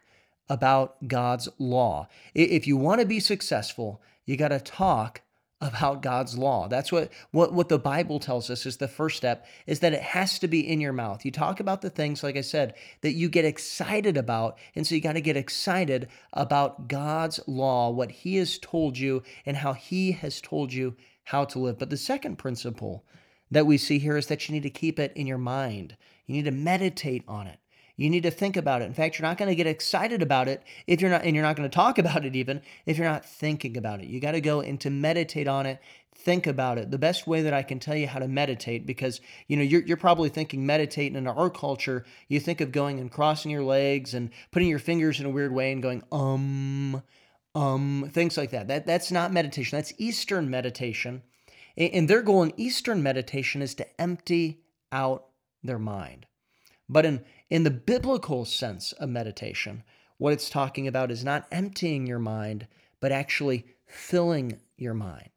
about 0.49 1.07
God's 1.07 1.49
law. 1.57 2.07
If 2.35 2.67
you 2.67 2.77
want 2.77 3.01
to 3.01 3.07
be 3.07 3.19
successful, 3.19 4.01
you 4.25 4.37
got 4.37 4.49
to 4.49 4.59
talk 4.59 5.21
about 5.63 6.01
God's 6.01 6.37
law. 6.37 6.67
That's 6.67 6.91
what, 6.91 7.11
what, 7.31 7.53
what 7.53 7.69
the 7.69 7.79
Bible 7.79 8.19
tells 8.19 8.49
us 8.49 8.65
is 8.65 8.77
the 8.77 8.87
first 8.87 9.15
step 9.15 9.45
is 9.65 9.79
that 9.79 9.93
it 9.93 10.01
has 10.01 10.37
to 10.39 10.47
be 10.47 10.59
in 10.59 10.81
your 10.81 10.91
mouth. 10.91 11.23
You 11.23 11.31
talk 11.31 11.59
about 11.61 11.81
the 11.81 11.89
things, 11.89 12.21
like 12.21 12.35
I 12.35 12.41
said, 12.41 12.73
that 13.01 13.13
you 13.13 13.29
get 13.29 13.45
excited 13.45 14.17
about. 14.17 14.57
And 14.75 14.85
so 14.85 14.93
you 14.93 15.01
got 15.01 15.13
to 15.13 15.21
get 15.21 15.37
excited 15.37 16.09
about 16.33 16.89
God's 16.89 17.39
law, 17.47 17.89
what 17.89 18.11
He 18.11 18.35
has 18.35 18.59
told 18.59 18.97
you, 18.97 19.23
and 19.45 19.57
how 19.57 19.73
He 19.73 20.11
has 20.11 20.41
told 20.41 20.73
you 20.73 20.95
how 21.23 21.45
to 21.45 21.59
live. 21.59 21.79
But 21.79 21.89
the 21.89 21.97
second 21.97 22.35
principle 22.35 23.05
that 23.49 23.65
we 23.65 23.77
see 23.77 23.99
here 23.99 24.17
is 24.17 24.27
that 24.27 24.47
you 24.47 24.53
need 24.53 24.63
to 24.63 24.69
keep 24.69 24.99
it 24.99 25.13
in 25.15 25.27
your 25.27 25.37
mind. 25.37 25.95
You 26.25 26.35
need 26.35 26.45
to 26.45 26.51
meditate 26.51 27.23
on 27.27 27.47
it. 27.47 27.59
You 27.95 28.09
need 28.09 28.23
to 28.23 28.31
think 28.31 28.57
about 28.57 28.81
it. 28.81 28.85
In 28.85 28.93
fact, 28.93 29.19
you're 29.19 29.27
not 29.27 29.37
going 29.37 29.49
to 29.49 29.55
get 29.55 29.67
excited 29.67 30.23
about 30.23 30.47
it 30.47 30.63
if 30.87 30.99
you're 30.99 31.11
not, 31.11 31.23
and 31.23 31.35
you're 31.35 31.45
not 31.45 31.55
going 31.55 31.69
to 31.69 31.75
talk 31.75 31.97
about 31.99 32.25
it 32.25 32.35
even 32.35 32.61
if 32.85 32.97
you're 32.97 33.07
not 33.07 33.25
thinking 33.25 33.77
about 33.77 34.01
it. 34.01 34.07
You 34.07 34.19
got 34.19 34.31
to 34.31 34.41
go 34.41 34.61
and 34.61 34.79
to 34.81 34.89
meditate 34.89 35.47
on 35.47 35.65
it, 35.65 35.79
think 36.15 36.47
about 36.47 36.77
it. 36.77 36.89
The 36.89 36.97
best 36.97 37.27
way 37.27 37.41
that 37.41 37.53
I 37.53 37.61
can 37.61 37.79
tell 37.79 37.95
you 37.95 38.07
how 38.07 38.19
to 38.19 38.27
meditate, 38.27 38.85
because 38.85 39.21
you 39.47 39.57
know 39.57 39.63
you're, 39.63 39.83
you're 39.83 39.97
probably 39.97 40.29
thinking 40.29 40.65
meditate, 40.65 41.15
in 41.15 41.27
our 41.27 41.49
culture, 41.49 42.05
you 42.27 42.39
think 42.39 42.61
of 42.61 42.71
going 42.71 42.99
and 42.99 43.11
crossing 43.11 43.51
your 43.51 43.63
legs 43.63 44.13
and 44.13 44.31
putting 44.51 44.69
your 44.69 44.79
fingers 44.79 45.19
in 45.19 45.25
a 45.25 45.29
weird 45.29 45.53
way 45.53 45.71
and 45.71 45.83
going 45.83 46.03
um, 46.11 47.03
um, 47.55 48.09
things 48.11 48.37
like 48.37 48.51
that. 48.51 48.67
That 48.67 48.85
that's 48.87 49.11
not 49.11 49.31
meditation. 49.31 49.77
That's 49.77 49.93
Eastern 49.97 50.49
meditation, 50.49 51.21
and 51.77 52.09
their 52.09 52.21
goal 52.21 52.41
in 52.43 52.53
Eastern 52.57 53.03
meditation 53.03 53.61
is 53.61 53.75
to 53.75 54.01
empty 54.01 54.61
out 54.91 55.25
their 55.63 55.79
mind. 55.79 56.25
But 56.89 57.05
in, 57.05 57.23
in 57.53 57.61
the 57.61 57.69
biblical 57.69 58.45
sense 58.45 58.93
of 58.93 59.09
meditation, 59.09 59.83
what 60.17 60.33
it's 60.33 60.49
talking 60.49 60.87
about 60.87 61.11
is 61.11 61.23
not 61.23 61.45
emptying 61.51 62.07
your 62.07 62.17
mind, 62.17 62.65
but 62.99 63.11
actually 63.11 63.67
filling 63.85 64.59
your 64.75 64.95
mind. 64.95 65.29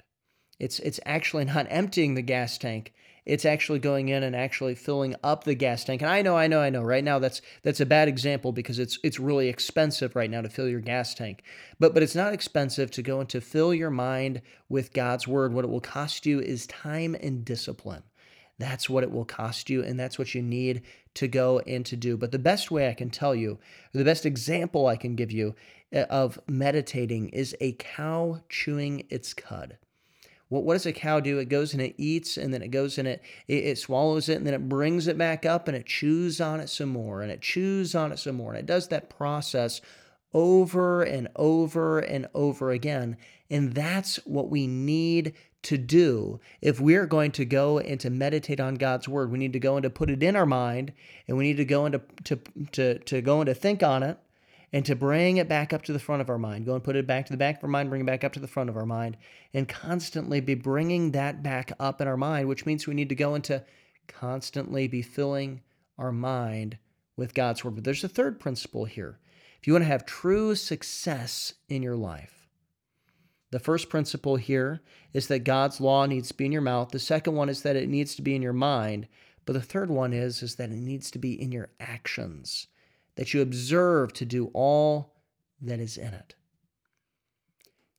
It's, 0.59 0.79
it's 0.79 0.99
actually 1.05 1.45
not 1.45 1.67
emptying 1.71 2.15
the 2.15 2.23
gas 2.23 2.57
tank. 2.57 2.95
It's 3.27 3.45
actually 3.45 3.81
going 3.81 4.09
in 4.09 4.23
and 4.23 4.35
actually 4.35 4.75
filling 4.75 5.15
up 5.23 5.45
the 5.45 5.55
gas 5.55 5.85
tank. 5.85 6.01
And 6.01 6.11
I 6.11 6.23
know, 6.23 6.39
I 6.39 6.47
know, 6.47 6.61
I 6.63 6.71
know. 6.71 6.81
Right 6.81 7.05
now, 7.05 7.19
that's 7.19 7.43
that's 7.63 7.81
a 7.81 7.87
bad 7.87 8.09
example 8.09 8.51
because 8.51 8.79
it's 8.79 8.99
it's 9.05 9.21
really 9.21 9.49
expensive 9.49 10.17
right 10.17 10.31
now 10.31 10.41
to 10.41 10.49
fill 10.49 10.69
your 10.69 10.81
gas 10.81 11.13
tank. 11.13 11.43
But 11.79 11.93
but 11.93 12.03
it's 12.03 12.15
not 12.15 12.33
expensive 12.33 12.91
to 12.93 13.03
go 13.03 13.21
and 13.21 13.29
to 13.29 13.43
fill 13.43 13.75
your 13.75 13.91
mind 13.91 14.41
with 14.71 14.95
God's 14.95 15.29
word. 15.29 15.53
What 15.53 15.65
it 15.67 15.71
will 15.71 15.81
cost 15.81 16.25
you 16.25 16.41
is 16.41 16.67
time 16.69 17.15
and 17.21 17.45
discipline. 17.45 18.05
That's 18.59 18.89
what 18.89 19.03
it 19.03 19.11
will 19.11 19.25
cost 19.25 19.69
you, 19.69 19.83
and 19.83 20.01
that's 20.01 20.19
what 20.19 20.35
you 20.35 20.43
need 20.43 20.83
to 21.15 21.29
go 21.29 21.61
and 21.61 21.85
to 21.87 21.97
do. 21.97 22.17
But 22.17 22.33
the 22.33 22.39
best 22.39 22.71
way 22.71 22.89
I 22.89 22.95
can 22.95 23.11
tell 23.11 23.35
you, 23.35 23.59
the 23.93 24.05
best 24.05 24.25
example 24.25 24.87
I 24.87 24.97
can 24.97 25.15
give 25.15 25.31
you 25.31 25.55
eh, 25.93 26.05
of 26.09 26.39
meditating 26.47 27.29
is 27.31 27.55
a 27.61 27.73
cow 27.73 28.41
chewing 28.49 29.05
its 29.11 29.35
cud. 29.35 29.77
What, 30.49 30.63
what 30.63 30.75
does 30.75 30.87
a 30.87 30.93
cow 30.93 31.21
do? 31.21 31.39
It 31.39 31.49
goes 31.49 31.73
and 31.73 31.83
it 31.83 31.95
eats, 31.99 32.37
and 32.37 32.55
then 32.55 32.63
it 32.63 32.71
goes 32.71 32.97
and 32.99 33.07
it, 33.07 33.23
it, 33.47 33.65
it 33.65 33.79
swallows 33.79 34.29
it, 34.29 34.37
and 34.37 34.47
then 34.47 34.55
it 34.55 34.69
brings 34.69 35.07
it 35.07 35.19
back 35.19 35.45
up 35.45 35.69
and 35.69 35.77
it 35.77 35.87
chews 35.87 36.41
on 36.41 36.61
it 36.61 36.69
some 36.69 36.89
more, 36.89 37.21
and 37.21 37.31
it 37.31 37.43
chews 37.43 37.95
on 37.95 38.11
it 38.13 38.19
some 38.19 38.37
more. 38.37 38.53
And 38.53 38.61
it 38.61 38.67
does 38.67 38.89
that 38.89 39.11
process 39.11 39.83
over 40.33 41.03
and 41.03 41.29
over 41.37 41.99
and 41.99 42.29
over 42.35 42.71
again. 42.71 43.17
And 43.51 43.75
that's 43.75 44.17
what 44.27 44.51
we 44.51 44.67
need 44.67 45.35
to 45.63 45.79
do 45.79 46.41
if 46.61 46.81
we're 46.81 47.07
going 47.07 47.33
to 47.33 47.45
go 47.45 47.79
and 47.79 47.99
to 48.01 48.11
meditate 48.11 48.61
on 48.61 48.77
God's 48.77 49.09
word. 49.09 49.31
We 49.31 49.39
need 49.39 49.53
to 49.53 49.59
go 49.59 49.77
and 49.77 49.83
to 49.83 49.91
put 49.91 50.11
it 50.11 50.23
in 50.23 50.37
our 50.37 50.47
mind, 50.47 50.93
and 51.27 51.37
we 51.37 51.45
need 51.45 51.57
to 51.57 51.65
go 51.65 51.87
into 51.87 52.01
to, 52.25 52.41
to, 52.73 52.99
to 53.01 53.21
go 53.21 53.41
and 53.41 53.47
to 53.47 53.55
think 53.55 53.83
on 53.83 54.03
it 54.03 54.19
and 54.73 54.85
to 54.85 54.95
bring 54.95 55.37
it 55.37 55.49
back 55.49 55.73
up 55.73 55.83
to 55.83 55.93
the 55.93 55.99
front 55.99 56.21
of 56.21 56.29
our 56.29 56.39
mind. 56.39 56.67
Go 56.67 56.75
and 56.75 56.85
put 56.85 56.97
it 56.97 57.07
back 57.07 57.27
to 57.27 57.33
the 57.33 57.39
back 57.39 57.59
of 57.59 57.65
our 57.65 57.71
mind, 57.71 57.89
bring 57.89 58.03
it 58.03 58.07
back 58.07 58.25
up 58.25 58.33
to 58.35 58.41
the 58.41 58.49
front 58.49 58.69
of 58.69 58.77
our 58.77 58.87
mind, 58.87 59.17
and 59.55 59.69
constantly 59.69 60.41
be 60.41 60.55
bringing 60.55 61.13
that 61.13 61.43
back 61.43 61.73
up 61.81 62.01
in 62.01 62.09
our 62.09 62.17
mind, 62.17 62.49
which 62.49 62.67
means 62.67 62.87
we 62.87 62.95
need 62.95 63.09
to 63.09 63.15
go 63.15 63.35
into 63.35 63.65
constantly 64.07 64.87
be 64.87 65.03
filling 65.03 65.63
our 65.99 66.13
mind 66.13 66.79
with 67.17 67.35
God's 67.35 67.65
word. 67.65 67.75
But 67.75 67.85
there's 67.85 68.05
a 68.05 68.09
third 68.09 68.39
principle 68.39 68.85
here. 68.85 69.19
If 69.61 69.67
you 69.67 69.73
want 69.73 69.85
to 69.85 69.89
have 69.89 70.07
true 70.07 70.55
success 70.55 71.55
in 71.69 71.83
your 71.83 71.97
life, 71.97 72.36
the 73.51 73.59
first 73.61 73.89
principle 73.89 74.37
here 74.37 74.83
is 75.13 75.29
that 75.29 75.41
God's 75.41 75.81
law 75.81 76.07
needs 76.07 76.29
to 76.29 76.35
be 76.35 76.47
in 76.47 76.53
your 76.53 76.63
mouth. 76.63 76.91
The 76.91 76.99
second 76.99 77.35
one 77.35 77.49
is 77.49 77.63
that 77.63 77.77
it 77.77 77.89
needs 77.89 78.15
to 78.17 78.23
be 78.23 78.35
in 78.35 78.43
your 78.43 78.53
mind. 78.53 79.07
But 79.45 79.53
the 79.53 79.61
third 79.61 79.91
one 79.91 80.13
is, 80.13 80.43
is 80.43 80.57
that 80.57 80.71
it 80.71 80.77
needs 80.77 81.11
to 81.13 81.19
be 81.19 81.41
in 81.41 81.53
your 81.53 81.71
actions, 81.79 82.67
that 83.15 83.33
you 83.33 83.41
observe 83.41 84.13
to 84.15 84.25
do 84.25 84.51
all 84.53 85.15
that 85.63 85.79
is 85.79 85.97
in 85.97 86.13
it. 86.13 86.35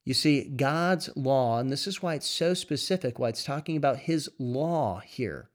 You 0.04 0.14
see, 0.14 0.44
God's 0.44 1.10
law, 1.16 1.60
and 1.60 1.72
this 1.72 1.88
is 1.88 2.02
why 2.02 2.16
it's 2.16 2.28
so 2.28 2.54
specific, 2.54 3.18
why 3.18 3.30
it's 3.30 3.44
talking 3.44 3.78
about 3.78 4.00
His 4.00 4.30
law 4.38 5.00
here, 5.00 5.50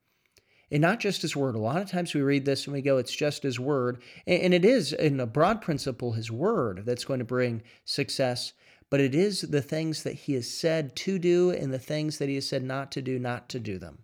and 0.71 0.81
not 0.81 1.01
just 1.01 1.23
His 1.23 1.37
word. 1.37 1.55
A 1.55 1.59
lot 1.59 1.81
of 1.81 1.91
times 1.91 2.15
we 2.15 2.23
read 2.23 2.45
this 2.47 2.67
and 2.67 2.73
we 2.73 2.83
go, 2.83 2.97
it's 2.97 3.15
just 3.15 3.43
His 3.43 3.61
word. 3.61 4.03
And 4.27 4.55
it 4.55 4.65
is, 4.65 4.93
in 4.95 5.21
a 5.21 5.27
broad 5.27 5.61
principle, 5.61 6.13
His 6.13 6.31
word 6.31 6.85
that's 6.85 7.05
going 7.05 7.19
to 7.19 7.25
bring 7.25 7.63
success 7.85 8.55
but 8.93 9.01
it 9.01 9.15
is 9.15 9.41
the 9.41 9.63
things 9.63 10.03
that 10.03 10.13
he 10.13 10.35
has 10.35 10.47
said 10.47 10.95
to 10.95 11.19
do 11.19 11.51
and 11.51 11.73
the 11.73 11.79
things 11.79 12.19
that 12.19 12.29
he 12.29 12.35
has 12.35 12.47
said 12.47 12.63
not 12.63 12.93
to 12.93 13.01
do, 13.01 13.19
not 13.19 13.49
to 13.49 13.59
do 13.59 13.79
them. 13.79 14.01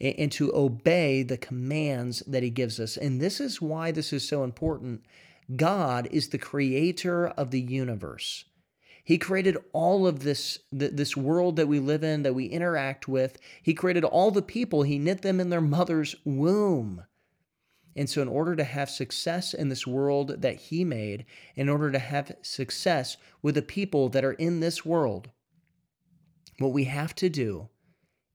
And 0.00 0.32
to 0.32 0.50
obey 0.56 1.22
the 1.22 1.36
commands 1.36 2.22
that 2.26 2.42
he 2.42 2.48
gives 2.48 2.80
us. 2.80 2.96
And 2.96 3.20
this 3.20 3.38
is 3.38 3.60
why 3.60 3.92
this 3.92 4.14
is 4.14 4.26
so 4.26 4.44
important. 4.44 5.04
God 5.54 6.08
is 6.10 6.30
the 6.30 6.38
creator 6.38 7.26
of 7.26 7.50
the 7.50 7.60
universe. 7.60 8.46
He 9.04 9.18
created 9.18 9.58
all 9.74 10.06
of 10.06 10.20
this, 10.20 10.60
this 10.72 11.14
world 11.14 11.56
that 11.56 11.68
we 11.68 11.78
live 11.78 12.02
in, 12.02 12.22
that 12.22 12.34
we 12.34 12.46
interact 12.46 13.08
with. 13.08 13.36
He 13.62 13.74
created 13.74 14.04
all 14.04 14.30
the 14.30 14.40
people. 14.40 14.84
He 14.84 14.98
knit 14.98 15.20
them 15.20 15.38
in 15.38 15.50
their 15.50 15.60
mother's 15.60 16.16
womb. 16.24 17.04
And 17.98 18.08
so, 18.08 18.22
in 18.22 18.28
order 18.28 18.54
to 18.54 18.62
have 18.62 18.88
success 18.88 19.52
in 19.52 19.70
this 19.70 19.84
world 19.84 20.40
that 20.42 20.54
He 20.54 20.84
made, 20.84 21.26
in 21.56 21.68
order 21.68 21.90
to 21.90 21.98
have 21.98 22.36
success 22.42 23.16
with 23.42 23.56
the 23.56 23.62
people 23.62 24.08
that 24.10 24.24
are 24.24 24.34
in 24.34 24.60
this 24.60 24.84
world, 24.84 25.30
what 26.60 26.72
we 26.72 26.84
have 26.84 27.12
to 27.16 27.28
do 27.28 27.70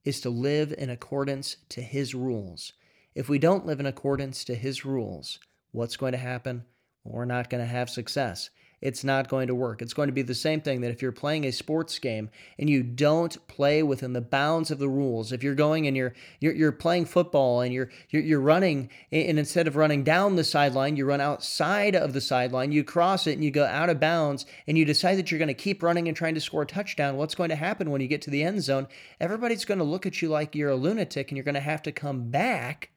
is 0.04 0.20
to 0.20 0.30
live 0.30 0.76
in 0.78 0.90
accordance 0.90 1.56
to 1.70 1.82
His 1.82 2.14
rules. 2.14 2.74
If 3.16 3.30
we 3.30 3.40
don't 3.40 3.66
live 3.66 3.80
in 3.80 3.86
accordance 3.86 4.44
to 4.44 4.56
His 4.56 4.84
rules, 4.84 5.40
what's 5.72 5.96
going 5.96 6.12
to 6.12 6.18
happen? 6.18 6.66
We're 7.06 7.24
not 7.24 7.50
going 7.50 7.64
to 7.64 7.70
have 7.70 7.90
success 7.90 8.50
it's 8.84 9.06
not 9.06 9.30
going 9.30 9.48
to 9.48 9.56
work. 9.56 9.82
It's 9.82 9.94
going 9.94 10.10
to 10.10 10.14
be 10.14 10.24
the 10.24 10.36
same 10.36 10.60
thing 10.60 10.82
that 10.82 10.92
if 10.92 11.02
you're 11.02 11.14
playing 11.14 11.46
a 11.46 11.54
sports 11.54 12.00
game 12.00 12.30
and 12.60 12.70
you 12.70 12.84
don't 12.84 13.48
play 13.48 13.82
within 13.82 14.12
the 14.12 14.20
bounds 14.20 14.72
of 14.72 14.78
the 14.78 14.90
rules, 14.90 15.32
if 15.32 15.42
you're 15.42 15.56
going 15.56 15.88
and 15.88 15.96
you're 15.96 16.14
you're, 16.42 16.54
you're 16.54 16.74
playing 16.74 17.06
football 17.06 17.62
and 17.62 17.74
you're, 17.74 17.90
you're 18.10 18.22
you're 18.22 18.42
running 18.42 18.90
and 19.10 19.40
instead 19.40 19.68
of 19.68 19.78
running 19.78 20.04
down 20.04 20.36
the 20.36 20.44
sideline, 20.44 20.98
you 20.98 21.06
run 21.06 21.22
outside 21.22 21.96
of 21.96 22.12
the 22.12 22.20
sideline, 22.20 22.74
you 22.74 22.84
cross 22.84 23.26
it 23.26 23.34
and 23.34 23.44
you 23.44 23.52
go 23.52 23.64
out 23.64 23.90
of 23.90 24.02
bounds 24.02 24.46
and 24.68 24.78
you 24.78 24.84
decide 24.84 25.16
that 25.16 25.32
you're 25.32 25.40
going 25.40 25.48
to 25.48 25.54
keep 25.54 25.82
running 25.82 26.10
and 26.10 26.18
trying 26.18 26.36
to 26.36 26.42
score 26.42 26.64
a 26.64 26.68
touchdown, 26.68 27.16
what's 27.16 27.36
going 27.36 27.50
to 27.52 27.56
happen 27.56 27.90
when 27.90 28.02
you 28.02 28.08
get 28.08 28.22
to 28.24 28.30
the 28.30 28.44
end 28.44 28.62
zone? 28.64 28.86
Everybody's 29.22 29.64
going 29.64 29.78
to 29.78 29.86
look 29.86 30.06
at 30.06 30.22
you 30.22 30.28
like 30.28 30.56
you're 30.56 30.72
a 30.72 30.76
lunatic 30.76 31.32
and 31.32 31.38
you're 31.38 31.46
going 31.46 31.56
to 31.56 31.62
have 31.62 31.84
to 31.84 31.94
come 31.94 32.32
back 32.32 32.90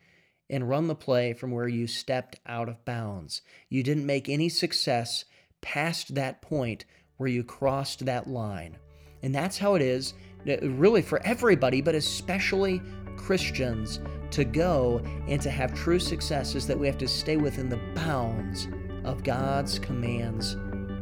and 0.51 0.69
run 0.69 0.89
the 0.89 0.97
play 0.97 1.33
from 1.33 1.53
where 1.53 1.69
you 1.69 1.87
stepped 1.87 2.41
out 2.45 2.69
of 2.69 2.85
bounds. 2.85 3.43
You 3.69 3.85
didn't 3.85 4.07
make 4.07 4.29
any 4.29 4.49
success 4.49 5.25
past 5.61 6.15
that 6.15 6.43
point 6.43 6.85
where 7.17 7.29
you 7.29 7.43
crossed 7.43 8.05
that 8.05 8.29
line. 8.29 8.77
And 9.23 9.35
that's 9.35 9.59
how 9.59 9.75
it 9.75 9.83
is, 9.83 10.15
uh, 10.49 10.59
really, 10.61 11.03
for 11.03 11.23
everybody, 11.25 11.81
but 11.81 11.95
especially 11.95 12.81
Christians 13.17 14.01
to 14.31 14.45
go 14.45 15.01
and 15.29 15.41
to 15.43 15.51
have 15.51 15.75
true 15.75 15.99
success 15.99 16.55
is 16.55 16.67
that 16.67 16.79
we 16.79 16.87
have 16.87 16.99
to 16.99 17.09
stay 17.09 17.37
within 17.37 17.69
the 17.69 17.81
bounds 17.95 18.69
of 19.05 19.23
God's 19.23 19.79
commands 19.79 20.53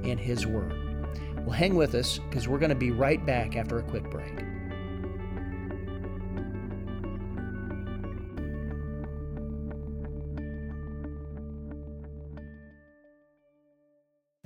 and 0.04 0.18
His 0.18 0.46
Word. 0.46 0.72
Well, 1.38 1.50
hang 1.50 1.74
with 1.74 1.94
us 1.94 2.18
because 2.18 2.48
we're 2.48 2.58
going 2.58 2.70
to 2.70 2.74
be 2.74 2.90
right 2.90 3.24
back 3.26 3.56
after 3.56 3.78
a 3.78 3.82
quick 3.82 4.10
break. 4.10 4.32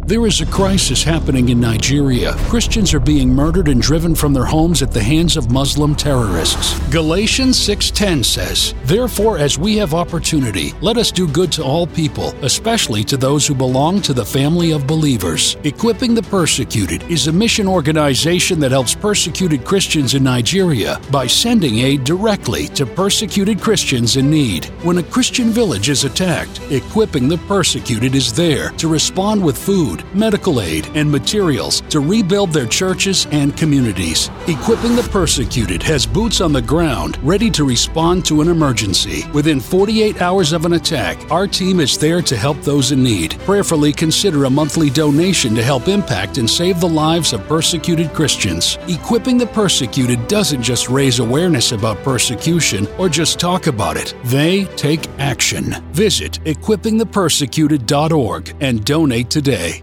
There 0.09 0.27
is 0.27 0.41
a 0.41 0.47
crisis 0.47 1.05
happening 1.05 1.51
in 1.51 1.61
Nigeria. 1.61 2.33
Christians 2.49 2.95
are 2.95 2.99
being 2.99 3.29
murdered 3.29 3.69
and 3.69 3.83
driven 3.83 4.15
from 4.15 4.33
their 4.33 4.47
homes 4.47 4.81
at 4.81 4.91
the 4.91 5.03
hands 5.03 5.37
of 5.37 5.51
Muslim 5.51 5.95
terrorists. 5.95 6.81
Galatians 6.89 7.59
6:10 7.59 8.25
says, 8.25 8.73
"Therefore 8.87 9.37
as 9.37 9.59
we 9.59 9.77
have 9.77 9.93
opportunity, 9.93 10.73
let 10.81 10.97
us 10.97 11.11
do 11.13 11.27
good 11.27 11.53
to 11.53 11.63
all 11.63 11.87
people, 11.87 12.33
especially 12.41 13.05
to 13.05 13.19
those 13.19 13.47
who 13.47 13.55
belong 13.55 14.01
to 14.01 14.15
the 14.15 14.25
family 14.25 14.71
of 14.71 14.87
believers." 14.87 15.59
Equipping 15.65 16.15
the 16.15 16.23
Persecuted 16.23 17.05
is 17.11 17.27
a 17.27 17.33
mission 17.45 17.69
organization 17.69 18.59
that 18.61 18.73
helps 18.73 18.95
persecuted 18.95 19.63
Christians 19.63 20.15
in 20.15 20.25
Nigeria 20.25 20.99
by 21.11 21.27
sending 21.27 21.81
aid 21.81 22.05
directly 22.05 22.69
to 22.69 22.87
persecuted 22.87 23.61
Christians 23.61 24.17
in 24.17 24.31
need. 24.31 24.71
When 24.85 24.97
a 24.97 25.03
Christian 25.03 25.53
village 25.53 25.91
is 25.91 26.05
attacked, 26.05 26.61
Equipping 26.71 27.29
the 27.29 27.37
Persecuted 27.47 28.15
is 28.15 28.33
there 28.33 28.73
to 28.79 28.89
respond 28.89 29.43
with 29.43 29.59
food 29.59 29.98
food, 29.99 30.15
medical 30.15 30.61
aid, 30.61 30.89
and 30.95 31.11
materials 31.11 31.81
to 31.83 32.01
rebuild 32.01 32.53
their 32.53 32.67
churches 32.67 33.27
and 33.31 33.57
communities. 33.57 34.31
Equipping 34.47 34.95
the 34.97 35.09
Persecuted 35.11 35.83
has 35.83 36.05
boots 36.07 36.41
on 36.41 36.53
the 36.53 36.63
ground 36.63 37.19
ready 37.23 37.51
to 37.51 37.65
respond 37.65 38.25
to 38.27 38.41
an 38.41 38.49
emergency. 38.49 39.25
Within 39.33 39.59
48 39.61 40.23
hours 40.23 40.53
of 40.53 40.65
an 40.65 40.75
attack, 40.75 41.19
our 41.31 41.47
team 41.47 41.81
is 41.81 41.99
there 41.99 42.23
to 42.23 42.37
help 42.37 42.61
those 42.63 42.93
in 42.93 43.03
need. 43.03 43.39
Prayerfully 43.41 43.93
consider 43.93 44.45
a 44.45 44.51
monthly 44.51 44.89
donation 44.91 45.53
to 45.55 45.63
help 45.63 45.89
impact 45.89 46.39
and 46.39 46.49
save 46.49 46.81
the 46.81 46.89
lives 46.89 47.33
of 47.33 47.47
persecuted 47.47 48.15
Christians. 48.15 48.79
Equipping 48.89 49.39
the 49.39 49.47
Persecuted 49.47 50.29
doesn't 50.29 50.63
just 50.63 50.89
raise 50.89 51.19
awareness 51.19 51.73
about 51.73 52.05
persecution 52.05 52.87
or 52.99 53.09
just 53.09 53.41
talk 53.41 53.67
about 53.67 53.97
it, 53.97 54.15
they 54.25 54.67
take 54.77 55.09
action. 55.19 55.75
Visit 55.93 56.39
equippingthepersecuted.org 56.45 58.55
and 58.61 58.85
donate 58.85 59.31
today. 59.31 59.83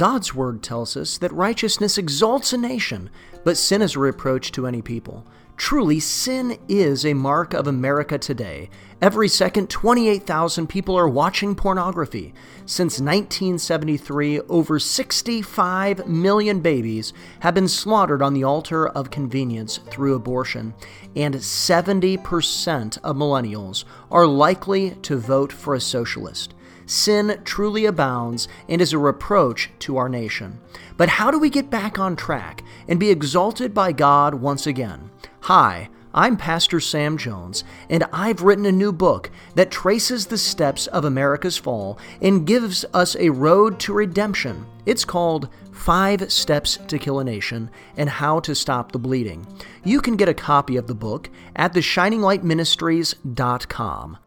God's 0.00 0.34
word 0.34 0.62
tells 0.62 0.96
us 0.96 1.18
that 1.18 1.30
righteousness 1.30 1.98
exalts 1.98 2.54
a 2.54 2.56
nation, 2.56 3.10
but 3.44 3.58
sin 3.58 3.82
is 3.82 3.96
a 3.96 3.98
reproach 3.98 4.50
to 4.52 4.66
any 4.66 4.80
people. 4.80 5.26
Truly, 5.58 6.00
sin 6.00 6.56
is 6.70 7.04
a 7.04 7.12
mark 7.12 7.52
of 7.52 7.66
America 7.66 8.16
today. 8.16 8.70
Every 9.02 9.28
second, 9.28 9.68
28,000 9.68 10.68
people 10.68 10.96
are 10.96 11.06
watching 11.06 11.54
pornography. 11.54 12.32
Since 12.64 12.98
1973, 12.98 14.40
over 14.48 14.78
65 14.78 16.06
million 16.06 16.60
babies 16.60 17.12
have 17.40 17.52
been 17.52 17.68
slaughtered 17.68 18.22
on 18.22 18.32
the 18.32 18.44
altar 18.44 18.88
of 18.88 19.10
convenience 19.10 19.80
through 19.90 20.14
abortion, 20.14 20.72
and 21.14 21.34
70% 21.34 22.98
of 23.04 23.16
millennials 23.16 23.84
are 24.10 24.26
likely 24.26 24.92
to 25.02 25.18
vote 25.18 25.52
for 25.52 25.74
a 25.74 25.80
socialist 25.80 26.54
sin 26.90 27.40
truly 27.44 27.84
abounds 27.84 28.48
and 28.68 28.82
is 28.82 28.92
a 28.92 28.98
reproach 28.98 29.70
to 29.78 29.96
our 29.96 30.08
nation. 30.08 30.58
But 30.96 31.08
how 31.08 31.30
do 31.30 31.38
we 31.38 31.48
get 31.48 31.70
back 31.70 31.96
on 31.98 32.16
track 32.16 32.64
and 32.88 32.98
be 32.98 33.10
exalted 33.10 33.72
by 33.72 33.92
God 33.92 34.34
once 34.34 34.66
again? 34.66 35.12
Hi, 35.42 35.88
I'm 36.12 36.36
Pastor 36.36 36.80
Sam 36.80 37.16
Jones, 37.16 37.62
and 37.88 38.02
I've 38.12 38.42
written 38.42 38.66
a 38.66 38.72
new 38.72 38.90
book 38.92 39.30
that 39.54 39.70
traces 39.70 40.26
the 40.26 40.38
steps 40.38 40.88
of 40.88 41.04
America's 41.04 41.56
fall 41.56 42.00
and 42.20 42.44
gives 42.44 42.84
us 42.92 43.14
a 43.16 43.30
road 43.30 43.78
to 43.80 43.92
redemption. 43.92 44.66
It's 44.86 45.04
called 45.04 45.48
Five 45.70 46.32
Steps 46.32 46.78
to 46.88 46.98
Kill 46.98 47.20
a 47.20 47.24
Nation 47.24 47.70
and 47.96 48.10
How 48.10 48.40
to 48.40 48.56
Stop 48.56 48.90
the 48.90 48.98
Bleeding. 48.98 49.46
You 49.84 50.00
can 50.00 50.16
get 50.16 50.28
a 50.28 50.34
copy 50.34 50.76
of 50.76 50.88
the 50.88 50.96
book 50.96 51.30
at 51.54 51.74
theshininglightministries.com. 51.74 54.18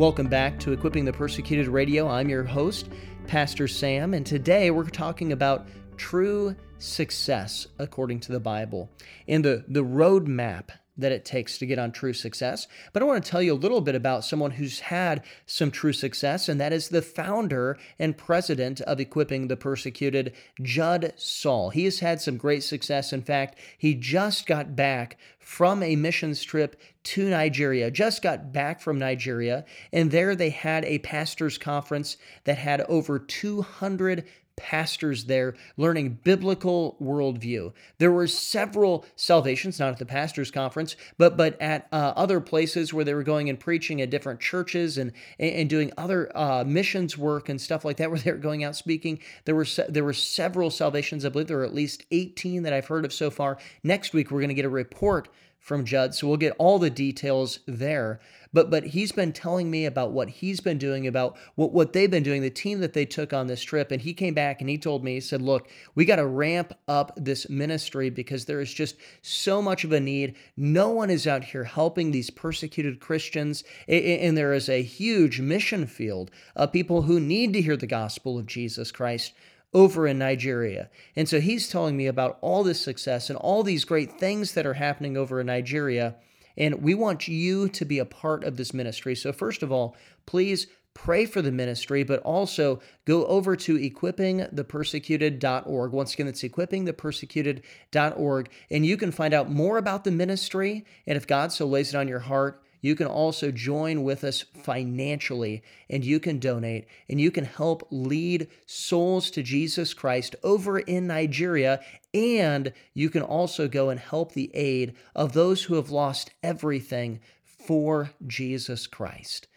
Welcome 0.00 0.28
back 0.28 0.58
to 0.60 0.72
Equipping 0.72 1.04
the 1.04 1.12
Persecuted 1.12 1.68
Radio. 1.68 2.08
I'm 2.08 2.30
your 2.30 2.42
host, 2.42 2.88
Pastor 3.26 3.68
Sam, 3.68 4.14
and 4.14 4.24
today 4.24 4.70
we're 4.70 4.88
talking 4.88 5.30
about 5.30 5.68
true 5.98 6.56
success 6.78 7.66
according 7.78 8.20
to 8.20 8.32
the 8.32 8.40
Bible 8.40 8.88
and 9.28 9.44
the, 9.44 9.62
the 9.68 9.84
roadmap 9.84 10.70
that 10.96 11.12
it 11.12 11.24
takes 11.24 11.58
to 11.58 11.66
get 11.66 11.78
on 11.78 11.92
true 11.92 12.12
success. 12.12 12.66
But 12.92 13.02
I 13.02 13.06
want 13.06 13.24
to 13.24 13.30
tell 13.30 13.42
you 13.42 13.52
a 13.52 13.54
little 13.54 13.80
bit 13.80 13.94
about 13.94 14.24
someone 14.24 14.52
who's 14.52 14.80
had 14.80 15.22
some 15.46 15.70
true 15.70 15.92
success, 15.92 16.48
and 16.48 16.60
that 16.60 16.72
is 16.72 16.88
the 16.88 17.02
founder 17.02 17.78
and 17.98 18.16
president 18.16 18.80
of 18.82 19.00
Equipping 19.00 19.48
the 19.48 19.56
Persecuted, 19.56 20.32
Judd 20.62 21.12
Saul. 21.16 21.70
He 21.70 21.84
has 21.84 22.00
had 22.00 22.20
some 22.20 22.36
great 22.36 22.62
success. 22.62 23.12
In 23.12 23.22
fact, 23.22 23.58
he 23.78 23.94
just 23.94 24.46
got 24.46 24.76
back 24.76 25.18
from 25.38 25.82
a 25.82 25.96
missions 25.96 26.42
trip 26.42 26.80
to 27.02 27.28
Nigeria, 27.28 27.90
just 27.90 28.22
got 28.22 28.52
back 28.52 28.80
from 28.80 28.98
Nigeria, 28.98 29.64
and 29.92 30.10
there 30.10 30.36
they 30.36 30.50
had 30.50 30.84
a 30.84 30.98
pastors' 30.98 31.58
conference 31.58 32.16
that 32.44 32.58
had 32.58 32.82
over 32.82 33.18
200 33.18 34.24
pastors 34.60 35.24
there 35.24 35.54
learning 35.78 36.18
biblical 36.22 36.96
worldview. 37.02 37.72
There 37.96 38.12
were 38.12 38.26
several 38.26 39.06
salvations, 39.16 39.80
not 39.80 39.92
at 39.92 39.98
the 39.98 40.04
pastors' 40.04 40.50
conference, 40.50 40.96
but 41.16 41.36
but 41.38 41.60
at 41.62 41.88
uh, 41.92 42.12
other 42.14 42.40
places 42.40 42.92
where 42.92 43.04
they 43.04 43.14
were 43.14 43.22
going 43.22 43.48
and 43.48 43.58
preaching 43.58 44.02
at 44.02 44.10
different 44.10 44.38
churches 44.38 44.98
and 44.98 45.12
and 45.38 45.70
doing 45.70 45.92
other 45.96 46.30
uh, 46.36 46.62
missions 46.66 47.16
work 47.16 47.48
and 47.48 47.58
stuff 47.58 47.84
like 47.84 47.96
that, 47.96 48.10
where 48.10 48.18
they 48.18 48.30
were 48.30 48.38
going 48.38 48.62
out 48.62 48.76
speaking. 48.76 49.18
There 49.46 49.54
were 49.54 49.64
se- 49.64 49.86
there 49.88 50.04
were 50.04 50.12
several 50.12 50.70
salvations. 50.70 51.24
I 51.24 51.30
believe 51.30 51.48
there 51.48 51.56
were 51.56 51.64
at 51.64 51.74
least 51.74 52.04
18 52.10 52.62
that 52.64 52.74
I've 52.74 52.86
heard 52.86 53.06
of 53.06 53.12
so 53.12 53.30
far. 53.30 53.56
Next 53.82 54.12
week 54.12 54.30
we're 54.30 54.40
going 54.40 54.48
to 54.48 54.54
get 54.54 54.66
a 54.66 54.68
report 54.68 55.28
from 55.60 55.84
Judd. 55.84 56.14
So 56.14 56.26
we'll 56.26 56.38
get 56.38 56.56
all 56.58 56.78
the 56.78 56.90
details 56.90 57.60
there. 57.66 58.18
But 58.52 58.70
but 58.70 58.86
he's 58.86 59.12
been 59.12 59.32
telling 59.32 59.70
me 59.70 59.84
about 59.84 60.10
what 60.10 60.28
he's 60.28 60.58
been 60.58 60.78
doing, 60.78 61.06
about 61.06 61.36
what, 61.54 61.72
what 61.72 61.92
they've 61.92 62.10
been 62.10 62.24
doing, 62.24 62.42
the 62.42 62.50
team 62.50 62.80
that 62.80 62.94
they 62.94 63.04
took 63.04 63.32
on 63.32 63.46
this 63.46 63.62
trip. 63.62 63.92
And 63.92 64.02
he 64.02 64.12
came 64.12 64.34
back 64.34 64.60
and 64.60 64.68
he 64.68 64.78
told 64.78 65.04
me, 65.04 65.14
he 65.14 65.20
said, 65.20 65.40
look, 65.40 65.68
we 65.94 66.04
got 66.04 66.16
to 66.16 66.26
ramp 66.26 66.72
up 66.88 67.12
this 67.16 67.48
ministry 67.48 68.10
because 68.10 68.46
there 68.46 68.60
is 68.60 68.74
just 68.74 68.96
so 69.22 69.62
much 69.62 69.84
of 69.84 69.92
a 69.92 70.00
need. 70.00 70.34
No 70.56 70.88
one 70.88 71.10
is 71.10 71.28
out 71.28 71.44
here 71.44 71.64
helping 71.64 72.10
these 72.10 72.30
persecuted 72.30 72.98
Christians. 72.98 73.62
And 73.86 74.36
there 74.36 74.52
is 74.52 74.68
a 74.68 74.82
huge 74.82 75.40
mission 75.40 75.86
field 75.86 76.32
of 76.56 76.72
people 76.72 77.02
who 77.02 77.20
need 77.20 77.52
to 77.52 77.62
hear 77.62 77.76
the 77.76 77.86
gospel 77.86 78.36
of 78.36 78.46
Jesus 78.46 78.90
Christ 78.90 79.32
over 79.72 80.06
in 80.06 80.18
Nigeria. 80.18 80.90
And 81.14 81.28
so 81.28 81.40
he's 81.40 81.68
telling 81.68 81.96
me 81.96 82.06
about 82.06 82.38
all 82.40 82.64
this 82.64 82.80
success 82.80 83.30
and 83.30 83.38
all 83.38 83.62
these 83.62 83.84
great 83.84 84.18
things 84.18 84.54
that 84.54 84.66
are 84.66 84.74
happening 84.74 85.16
over 85.16 85.40
in 85.40 85.46
Nigeria. 85.46 86.16
And 86.56 86.82
we 86.82 86.94
want 86.94 87.28
you 87.28 87.68
to 87.68 87.84
be 87.84 87.98
a 87.98 88.04
part 88.04 88.44
of 88.44 88.56
this 88.56 88.74
ministry. 88.74 89.14
So, 89.14 89.32
first 89.32 89.62
of 89.62 89.70
all, 89.70 89.96
please 90.26 90.66
pray 90.92 91.24
for 91.24 91.40
the 91.40 91.52
ministry, 91.52 92.02
but 92.02 92.20
also 92.22 92.80
go 93.04 93.24
over 93.26 93.54
to 93.56 93.78
equippingthepersecuted.org. 93.78 95.92
Once 95.92 96.14
again, 96.14 96.26
it's 96.26 96.42
equippingthepersecuted.org, 96.42 98.50
and 98.70 98.84
you 98.84 98.96
can 98.96 99.12
find 99.12 99.32
out 99.32 99.48
more 99.50 99.78
about 99.78 100.02
the 100.04 100.10
ministry. 100.10 100.84
And 101.06 101.16
if 101.16 101.28
God 101.28 101.52
so 101.52 101.64
lays 101.66 101.94
it 101.94 101.96
on 101.96 102.08
your 102.08 102.18
heart, 102.18 102.60
you 102.80 102.94
can 102.94 103.06
also 103.06 103.50
join 103.50 104.02
with 104.02 104.24
us 104.24 104.44
financially 104.62 105.62
and 105.88 106.04
you 106.04 106.20
can 106.20 106.38
donate 106.38 106.86
and 107.08 107.20
you 107.20 107.30
can 107.30 107.44
help 107.44 107.86
lead 107.90 108.48
souls 108.66 109.30
to 109.32 109.42
Jesus 109.42 109.94
Christ 109.94 110.36
over 110.42 110.78
in 110.78 111.06
Nigeria. 111.06 111.80
And 112.14 112.72
you 112.94 113.10
can 113.10 113.22
also 113.22 113.68
go 113.68 113.90
and 113.90 114.00
help 114.00 114.32
the 114.32 114.50
aid 114.54 114.94
of 115.14 115.32
those 115.32 115.64
who 115.64 115.74
have 115.74 115.90
lost 115.90 116.30
everything 116.42 117.20
for 117.42 118.10
Jesus 118.26 118.86
Christ. 118.86 119.48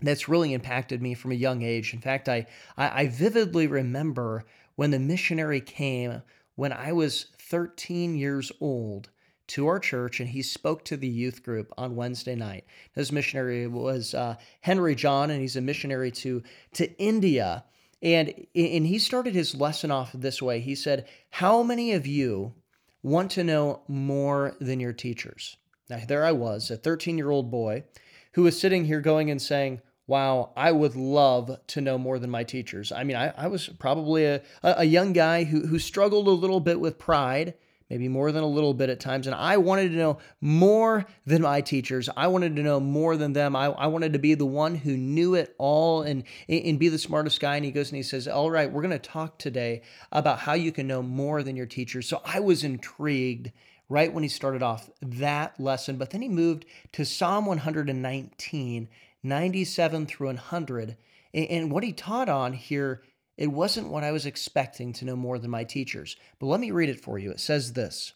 that's 0.00 0.28
really 0.28 0.54
impacted 0.54 1.02
me 1.02 1.12
from 1.12 1.32
a 1.32 1.36
young 1.36 1.60
age. 1.60 1.92
In 1.92 2.00
fact, 2.00 2.30
I, 2.30 2.46
I, 2.78 3.02
I 3.02 3.08
vividly 3.08 3.66
remember 3.66 4.44
when 4.76 4.90
the 4.90 4.98
missionary 4.98 5.60
came 5.60 6.22
when 6.54 6.72
I 6.72 6.92
was 6.92 7.26
13 7.38 8.14
years 8.16 8.52
old 8.60 9.08
to 9.48 9.66
our 9.66 9.78
church 9.78 10.20
and 10.20 10.30
he 10.30 10.42
spoke 10.42 10.84
to 10.84 10.96
the 10.96 11.08
youth 11.08 11.42
group 11.42 11.72
on 11.76 11.96
Wednesday 11.96 12.34
night. 12.34 12.64
This 12.94 13.12
missionary 13.12 13.66
was 13.66 14.14
uh, 14.14 14.36
Henry 14.60 14.94
John, 14.94 15.30
and 15.30 15.40
he's 15.40 15.56
a 15.56 15.60
missionary 15.60 16.10
to, 16.12 16.42
to 16.74 16.98
India. 16.98 17.64
And, 18.00 18.32
and 18.54 18.86
he 18.86 18.98
started 18.98 19.34
his 19.34 19.54
lesson 19.54 19.90
off 19.90 20.12
this 20.12 20.40
way. 20.40 20.60
He 20.60 20.74
said, 20.74 21.06
How 21.30 21.62
many 21.62 21.92
of 21.92 22.06
you 22.06 22.54
want 23.02 23.30
to 23.32 23.44
know 23.44 23.82
more 23.88 24.56
than 24.60 24.80
your 24.80 24.92
teachers? 24.92 25.56
Now, 25.90 26.00
there 26.06 26.24
I 26.24 26.32
was, 26.32 26.70
a 26.70 26.76
13 26.76 27.18
year 27.18 27.30
old 27.30 27.50
boy 27.50 27.84
who 28.32 28.42
was 28.42 28.58
sitting 28.58 28.86
here 28.86 29.00
going 29.00 29.30
and 29.30 29.40
saying, 29.40 29.82
wow, 30.12 30.50
I 30.54 30.72
would 30.72 30.94
love 30.94 31.58
to 31.68 31.80
know 31.80 31.96
more 31.96 32.18
than 32.18 32.28
my 32.28 32.44
teachers. 32.44 32.92
I 32.92 33.02
mean, 33.02 33.16
I, 33.16 33.32
I 33.34 33.46
was 33.46 33.68
probably 33.68 34.26
a, 34.26 34.42
a 34.62 34.84
young 34.84 35.14
guy 35.14 35.44
who, 35.44 35.66
who 35.66 35.78
struggled 35.78 36.28
a 36.28 36.32
little 36.32 36.60
bit 36.60 36.78
with 36.78 36.98
pride, 36.98 37.54
maybe 37.88 38.08
more 38.08 38.30
than 38.30 38.44
a 38.44 38.46
little 38.46 38.74
bit 38.74 38.90
at 38.90 39.00
times. 39.00 39.26
And 39.26 39.34
I 39.34 39.56
wanted 39.56 39.88
to 39.88 39.96
know 39.96 40.18
more 40.42 41.06
than 41.24 41.40
my 41.40 41.62
teachers. 41.62 42.10
I 42.14 42.26
wanted 42.26 42.56
to 42.56 42.62
know 42.62 42.78
more 42.78 43.16
than 43.16 43.32
them. 43.32 43.56
I, 43.56 43.68
I 43.68 43.86
wanted 43.86 44.12
to 44.12 44.18
be 44.18 44.34
the 44.34 44.44
one 44.44 44.74
who 44.74 44.98
knew 44.98 45.34
it 45.34 45.54
all 45.56 46.02
and, 46.02 46.24
and 46.46 46.78
be 46.78 46.90
the 46.90 46.98
smartest 46.98 47.40
guy. 47.40 47.56
And 47.56 47.64
he 47.64 47.70
goes 47.70 47.88
and 47.88 47.96
he 47.96 48.02
says, 48.02 48.28
All 48.28 48.50
right, 48.50 48.70
we're 48.70 48.82
going 48.82 48.90
to 48.90 48.98
talk 48.98 49.38
today 49.38 49.80
about 50.12 50.40
how 50.40 50.52
you 50.52 50.72
can 50.72 50.86
know 50.86 51.02
more 51.02 51.42
than 51.42 51.56
your 51.56 51.64
teachers. 51.64 52.06
So 52.06 52.20
I 52.22 52.40
was 52.40 52.64
intrigued 52.64 53.50
right 53.88 54.12
when 54.12 54.24
he 54.24 54.28
started 54.28 54.62
off 54.62 54.90
that 55.00 55.58
lesson. 55.58 55.96
But 55.96 56.10
then 56.10 56.20
he 56.20 56.28
moved 56.28 56.66
to 56.92 57.06
Psalm 57.06 57.46
119 57.46 58.90
97 59.22 60.06
through 60.06 60.28
100. 60.28 60.96
And 61.34 61.70
what 61.70 61.84
he 61.84 61.92
taught 61.92 62.28
on 62.28 62.52
here, 62.52 63.02
it 63.36 63.46
wasn't 63.46 63.88
what 63.88 64.04
I 64.04 64.12
was 64.12 64.26
expecting 64.26 64.92
to 64.94 65.04
know 65.04 65.16
more 65.16 65.38
than 65.38 65.50
my 65.50 65.64
teachers. 65.64 66.16
But 66.38 66.46
let 66.46 66.60
me 66.60 66.70
read 66.70 66.88
it 66.88 67.00
for 67.00 67.18
you. 67.18 67.30
It 67.30 67.40
says 67.40 67.72
this 67.72 68.12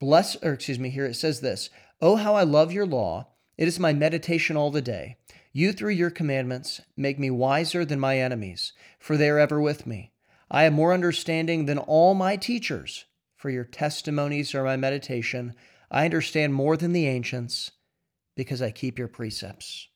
Bless, 0.00 0.36
or 0.42 0.54
excuse 0.54 0.78
me, 0.78 0.90
here 0.90 1.06
it 1.06 1.14
says 1.14 1.40
this 1.40 1.70
Oh, 2.00 2.16
how 2.16 2.34
I 2.34 2.42
love 2.42 2.72
your 2.72 2.86
law. 2.86 3.28
It 3.56 3.68
is 3.68 3.78
my 3.78 3.92
meditation 3.92 4.56
all 4.56 4.70
the 4.70 4.82
day. 4.82 5.16
You, 5.52 5.72
through 5.72 5.90
your 5.90 6.10
commandments, 6.10 6.80
make 6.96 7.18
me 7.18 7.30
wiser 7.30 7.84
than 7.84 8.00
my 8.00 8.18
enemies, 8.18 8.72
for 8.98 9.16
they 9.16 9.28
are 9.28 9.38
ever 9.38 9.60
with 9.60 9.86
me. 9.86 10.10
I 10.50 10.64
have 10.64 10.72
more 10.72 10.94
understanding 10.94 11.66
than 11.66 11.78
all 11.78 12.14
my 12.14 12.36
teachers, 12.36 13.04
for 13.36 13.50
your 13.50 13.64
testimonies 13.64 14.54
are 14.54 14.64
my 14.64 14.76
meditation. 14.76 15.54
I 15.90 16.06
understand 16.06 16.54
more 16.54 16.76
than 16.76 16.92
the 16.92 17.06
ancients, 17.06 17.72
because 18.34 18.62
I 18.62 18.70
keep 18.70 18.98
your 18.98 19.08
precepts. 19.08 19.88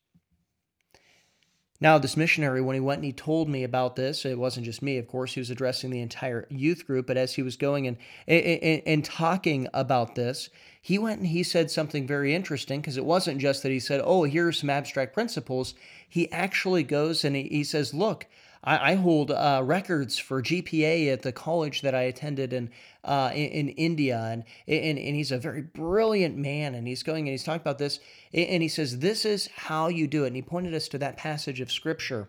Now, 1.81 1.99
this 1.99 2.17
missionary, 2.17 2.63
when 2.63 2.75
he 2.75 2.81
went 2.81 2.99
and 2.99 3.05
he 3.05 3.13
told 3.13 3.49
me 3.49 3.63
about 3.63 3.97
this, 3.97 4.25
it 4.25 4.39
wasn't 4.39 4.65
just 4.65 4.83
me, 4.83 4.97
of 4.97 5.07
course, 5.07 5.35
he 5.35 5.41
was 5.41 5.51
addressing 5.51 5.91
the 5.91 6.01
entire 6.01 6.47
youth 6.49 6.87
group. 6.87 7.07
But 7.07 7.19
as 7.19 7.35
he 7.35 7.43
was 7.43 7.57
going 7.57 7.87
and, 7.87 7.97
and, 8.27 8.83
and 8.87 9.05
talking 9.05 9.69
about 9.75 10.15
this, 10.15 10.49
he 10.81 10.99
went 10.99 11.19
and 11.19 11.29
he 11.29 11.43
said 11.43 11.71
something 11.71 12.07
very 12.07 12.35
interesting 12.35 12.81
because 12.81 12.97
it 12.97 13.05
wasn't 13.05 13.41
just 13.41 13.63
that 13.63 13.73
he 13.73 13.81
said, 13.81 14.01
Oh, 14.05 14.25
here 14.25 14.49
are 14.49 14.53
some 14.53 14.71
abstract 14.71 15.13
principles. 15.13 15.75
He 16.09 16.31
actually 16.33 16.83
goes 16.83 17.25
and 17.25 17.37
he, 17.37 17.43
he 17.45 17.65
says, 17.65 17.93
Look, 17.93 18.27
I, 18.67 18.93
I 18.93 18.95
hold 18.97 19.31
uh, 19.31 19.63
records 19.65 20.19
for 20.19 20.43
GPA 20.43 21.13
at 21.13 21.23
the 21.23 21.33
college 21.33 21.83
that 21.83 21.95
I 21.95 22.03
attended 22.03 22.53
in 22.53 22.71
uh, 23.05 23.31
in, 23.33 23.47
in, 23.51 23.69
India, 23.71 24.19
and, 24.19 24.45
and 24.67 24.99
and 24.99 25.17
he's 25.17 25.31
a 25.31 25.39
very 25.39 25.63
brilliant 25.63 26.37
man, 26.37 26.75
and 26.75 26.87
he's 26.87 27.05
going 27.05 27.29
and 27.29 27.33
he's 27.33 27.45
talking 27.45 27.61
about 27.61 27.79
this, 27.79 28.01
and 28.35 28.63
he 28.63 28.69
says 28.69 28.99
this 28.99 29.25
is 29.25 29.49
how 29.55 29.87
you 29.87 30.09
do 30.09 30.25
it, 30.25 30.29
and 30.29 30.37
he 30.37 30.43
pointed 30.43 30.75
us 30.75 30.89
to 30.89 30.99
that 30.99 31.17
passage 31.17 31.61
of 31.61 31.71
scripture, 31.71 32.29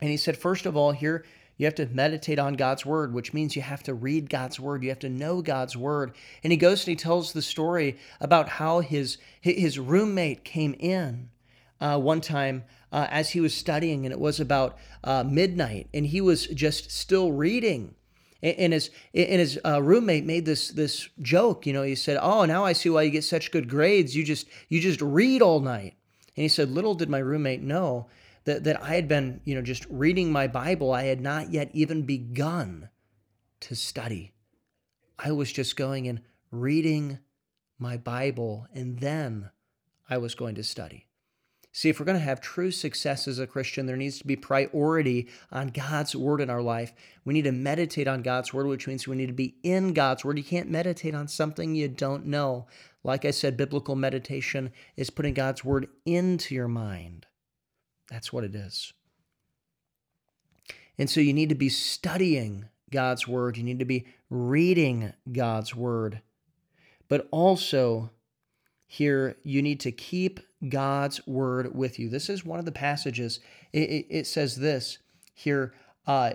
and 0.00 0.10
he 0.10 0.18
said 0.18 0.36
first 0.36 0.66
of 0.66 0.76
all 0.76 0.92
here. 0.92 1.24
You 1.58 1.64
have 1.64 1.76
to 1.76 1.86
meditate 1.86 2.38
on 2.38 2.52
God's 2.52 2.84
word, 2.84 3.14
which 3.14 3.32
means 3.32 3.56
you 3.56 3.62
have 3.62 3.82
to 3.84 3.94
read 3.94 4.28
God's 4.28 4.60
word. 4.60 4.82
You 4.82 4.90
have 4.90 4.98
to 4.98 5.08
know 5.08 5.40
God's 5.40 5.74
word. 5.74 6.14
And 6.44 6.52
he 6.52 6.58
goes 6.58 6.82
and 6.82 6.88
he 6.88 6.96
tells 6.96 7.32
the 7.32 7.40
story 7.40 7.96
about 8.20 8.46
how 8.46 8.80
his 8.80 9.16
his 9.40 9.78
roommate 9.78 10.44
came 10.44 10.74
in 10.78 11.30
uh, 11.80 11.98
one 11.98 12.20
time 12.20 12.64
uh, 12.92 13.06
as 13.10 13.30
he 13.30 13.40
was 13.40 13.54
studying, 13.54 14.06
and 14.06 14.12
it 14.12 14.20
was 14.20 14.40
about 14.40 14.78
uh, 15.04 15.24
midnight, 15.24 15.88
and 15.92 16.06
he 16.06 16.20
was 16.20 16.46
just 16.46 16.90
still 16.90 17.32
reading. 17.32 17.94
And 18.42 18.72
his 18.72 18.90
and 19.14 19.40
his 19.40 19.58
uh, 19.64 19.82
roommate 19.82 20.24
made 20.24 20.44
this 20.44 20.68
this 20.68 21.08
joke. 21.20 21.66
You 21.66 21.72
know, 21.72 21.82
he 21.82 21.94
said, 21.94 22.18
"Oh, 22.20 22.44
now 22.44 22.64
I 22.64 22.74
see 22.74 22.90
why 22.90 23.02
you 23.02 23.10
get 23.10 23.24
such 23.24 23.50
good 23.50 23.68
grades. 23.68 24.14
You 24.14 24.24
just 24.24 24.46
you 24.68 24.80
just 24.80 25.00
read 25.00 25.42
all 25.42 25.60
night." 25.60 25.94
And 26.36 26.42
he 26.42 26.48
said, 26.48 26.70
"Little 26.70 26.94
did 26.94 27.08
my 27.08 27.18
roommate 27.18 27.62
know 27.62 28.08
that 28.44 28.62
that 28.64 28.80
I 28.82 28.94
had 28.94 29.08
been 29.08 29.40
you 29.44 29.54
know 29.54 29.62
just 29.62 29.86
reading 29.90 30.30
my 30.30 30.46
Bible. 30.46 30.92
I 30.92 31.04
had 31.04 31.20
not 31.20 31.50
yet 31.50 31.70
even 31.72 32.02
begun 32.02 32.90
to 33.60 33.74
study. 33.74 34.34
I 35.18 35.32
was 35.32 35.50
just 35.50 35.74
going 35.74 36.06
and 36.06 36.20
reading 36.50 37.18
my 37.78 37.96
Bible, 37.96 38.66
and 38.72 39.00
then 39.00 39.50
I 40.08 40.18
was 40.18 40.34
going 40.34 40.54
to 40.56 40.62
study." 40.62 41.06
See, 41.76 41.90
if 41.90 42.00
we're 42.00 42.06
going 42.06 42.16
to 42.16 42.24
have 42.24 42.40
true 42.40 42.70
success 42.70 43.28
as 43.28 43.38
a 43.38 43.46
Christian, 43.46 43.84
there 43.84 43.98
needs 43.98 44.18
to 44.20 44.26
be 44.26 44.34
priority 44.34 45.28
on 45.52 45.68
God's 45.68 46.16
word 46.16 46.40
in 46.40 46.48
our 46.48 46.62
life. 46.62 46.94
We 47.26 47.34
need 47.34 47.44
to 47.44 47.52
meditate 47.52 48.08
on 48.08 48.22
God's 48.22 48.54
word, 48.54 48.66
which 48.66 48.88
means 48.88 49.06
we 49.06 49.14
need 49.14 49.26
to 49.26 49.34
be 49.34 49.56
in 49.62 49.92
God's 49.92 50.24
word. 50.24 50.38
You 50.38 50.42
can't 50.42 50.70
meditate 50.70 51.14
on 51.14 51.28
something 51.28 51.74
you 51.74 51.88
don't 51.88 52.24
know. 52.24 52.66
Like 53.04 53.26
I 53.26 53.30
said, 53.30 53.58
biblical 53.58 53.94
meditation 53.94 54.72
is 54.96 55.10
putting 55.10 55.34
God's 55.34 55.66
word 55.66 55.88
into 56.06 56.54
your 56.54 56.66
mind. 56.66 57.26
That's 58.08 58.32
what 58.32 58.44
it 58.44 58.54
is. 58.54 58.94
And 60.96 61.10
so 61.10 61.20
you 61.20 61.34
need 61.34 61.50
to 61.50 61.54
be 61.54 61.68
studying 61.68 62.70
God's 62.90 63.28
word, 63.28 63.58
you 63.58 63.64
need 63.64 63.80
to 63.80 63.84
be 63.84 64.06
reading 64.30 65.12
God's 65.30 65.76
word, 65.76 66.22
but 67.06 67.28
also 67.30 68.12
here 68.86 69.36
you 69.42 69.62
need 69.62 69.80
to 69.80 69.92
keep 69.92 70.40
God's 70.68 71.26
word 71.26 71.74
with 71.74 71.98
you. 71.98 72.08
This 72.08 72.28
is 72.28 72.44
one 72.44 72.58
of 72.58 72.64
the 72.64 72.72
passages. 72.72 73.40
It, 73.72 73.90
it, 73.90 74.06
it 74.10 74.26
says 74.26 74.56
this 74.56 74.98
here. 75.34 75.74
Uh, 76.06 76.32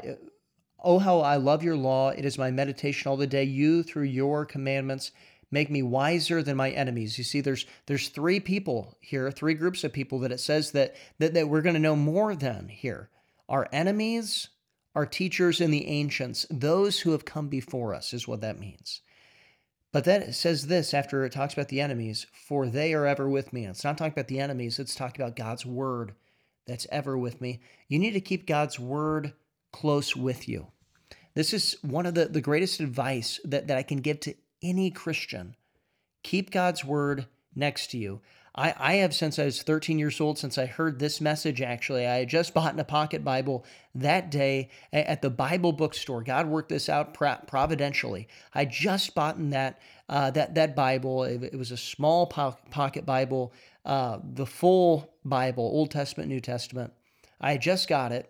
oh, 0.83 0.99
how 0.99 1.21
I 1.21 1.37
love 1.37 1.63
your 1.63 1.77
law. 1.77 2.09
It 2.09 2.25
is 2.25 2.37
my 2.37 2.51
meditation 2.51 3.09
all 3.09 3.17
the 3.17 3.27
day. 3.27 3.43
You, 3.43 3.83
through 3.83 4.03
your 4.03 4.45
commandments, 4.45 5.11
make 5.49 5.69
me 5.69 5.81
wiser 5.81 6.43
than 6.43 6.57
my 6.57 6.71
enemies. 6.71 7.17
You 7.17 7.23
see, 7.23 7.41
there's 7.41 7.65
there's 7.85 8.09
three 8.09 8.39
people 8.39 8.97
here, 8.99 9.31
three 9.31 9.53
groups 9.53 9.83
of 9.83 9.93
people 9.93 10.19
that 10.19 10.31
it 10.31 10.39
says 10.39 10.71
that 10.71 10.95
that, 11.19 11.33
that 11.33 11.47
we're 11.47 11.61
going 11.61 11.75
to 11.75 11.79
know 11.79 11.95
more 11.95 12.35
than 12.35 12.67
here. 12.67 13.09
Our 13.47 13.67
enemies, 13.71 14.49
our 14.93 15.05
teachers, 15.05 15.61
and 15.61 15.73
the 15.73 15.87
ancients, 15.87 16.45
those 16.49 16.99
who 16.99 17.11
have 17.11 17.25
come 17.25 17.47
before 17.47 17.93
us, 17.93 18.13
is 18.13 18.27
what 18.27 18.41
that 18.41 18.59
means. 18.59 19.01
But 19.91 20.05
then 20.05 20.21
it 20.21 20.33
says 20.33 20.67
this 20.67 20.93
after 20.93 21.25
it 21.25 21.33
talks 21.33 21.53
about 21.53 21.67
the 21.67 21.81
enemies, 21.81 22.25
for 22.31 22.67
they 22.67 22.93
are 22.93 23.05
ever 23.05 23.29
with 23.29 23.51
me. 23.51 23.65
And 23.65 23.71
It's 23.71 23.83
not 23.83 23.97
talking 23.97 24.13
about 24.13 24.27
the 24.27 24.39
enemies, 24.39 24.79
it's 24.79 24.95
talking 24.95 25.21
about 25.21 25.35
God's 25.35 25.65
word 25.65 26.13
that's 26.65 26.87
ever 26.91 27.17
with 27.17 27.41
me. 27.41 27.59
You 27.87 27.99
need 27.99 28.13
to 28.13 28.21
keep 28.21 28.45
God's 28.45 28.79
word 28.79 29.33
close 29.71 30.15
with 30.15 30.47
you. 30.47 30.67
This 31.33 31.53
is 31.53 31.77
one 31.81 32.05
of 32.05 32.13
the, 32.13 32.25
the 32.25 32.41
greatest 32.41 32.79
advice 32.79 33.39
that, 33.43 33.67
that 33.67 33.77
I 33.77 33.83
can 33.83 33.97
give 33.97 34.19
to 34.21 34.35
any 34.61 34.91
Christian, 34.91 35.55
keep 36.23 36.51
God's 36.51 36.85
word 36.85 37.25
next 37.55 37.91
to 37.91 37.97
you. 37.97 38.21
I, 38.53 38.73
I 38.77 38.93
have 38.95 39.13
since 39.13 39.39
I 39.39 39.45
was 39.45 39.61
13 39.61 39.97
years 39.97 40.19
old, 40.19 40.37
since 40.37 40.57
I 40.57 40.65
heard 40.65 40.99
this 40.99 41.21
message, 41.21 41.61
actually. 41.61 42.05
I 42.05 42.17
had 42.17 42.29
just 42.29 42.53
bought 42.53 42.73
in 42.73 42.79
a 42.79 42.83
pocket 42.83 43.23
Bible 43.23 43.65
that 43.95 44.29
day 44.29 44.69
at 44.91 45.21
the 45.21 45.29
Bible 45.29 45.71
bookstore. 45.71 46.21
God 46.21 46.47
worked 46.47 46.69
this 46.69 46.89
out 46.89 47.13
providentially. 47.13 48.27
I 48.53 48.65
just 48.65 49.15
bought 49.15 49.37
in 49.37 49.51
that, 49.51 49.79
uh, 50.09 50.31
that, 50.31 50.55
that 50.55 50.75
Bible. 50.75 51.23
It, 51.23 51.43
it, 51.43 51.57
was 51.57 51.71
a 51.71 51.77
small 51.77 52.27
po- 52.27 52.57
pocket 52.71 53.05
Bible, 53.05 53.53
uh, 53.85 54.19
the 54.33 54.45
full 54.45 55.13
Bible, 55.23 55.63
Old 55.63 55.91
Testament, 55.91 56.27
New 56.27 56.41
Testament. 56.41 56.91
I 57.39 57.57
just 57.57 57.87
got 57.87 58.11
it 58.11 58.29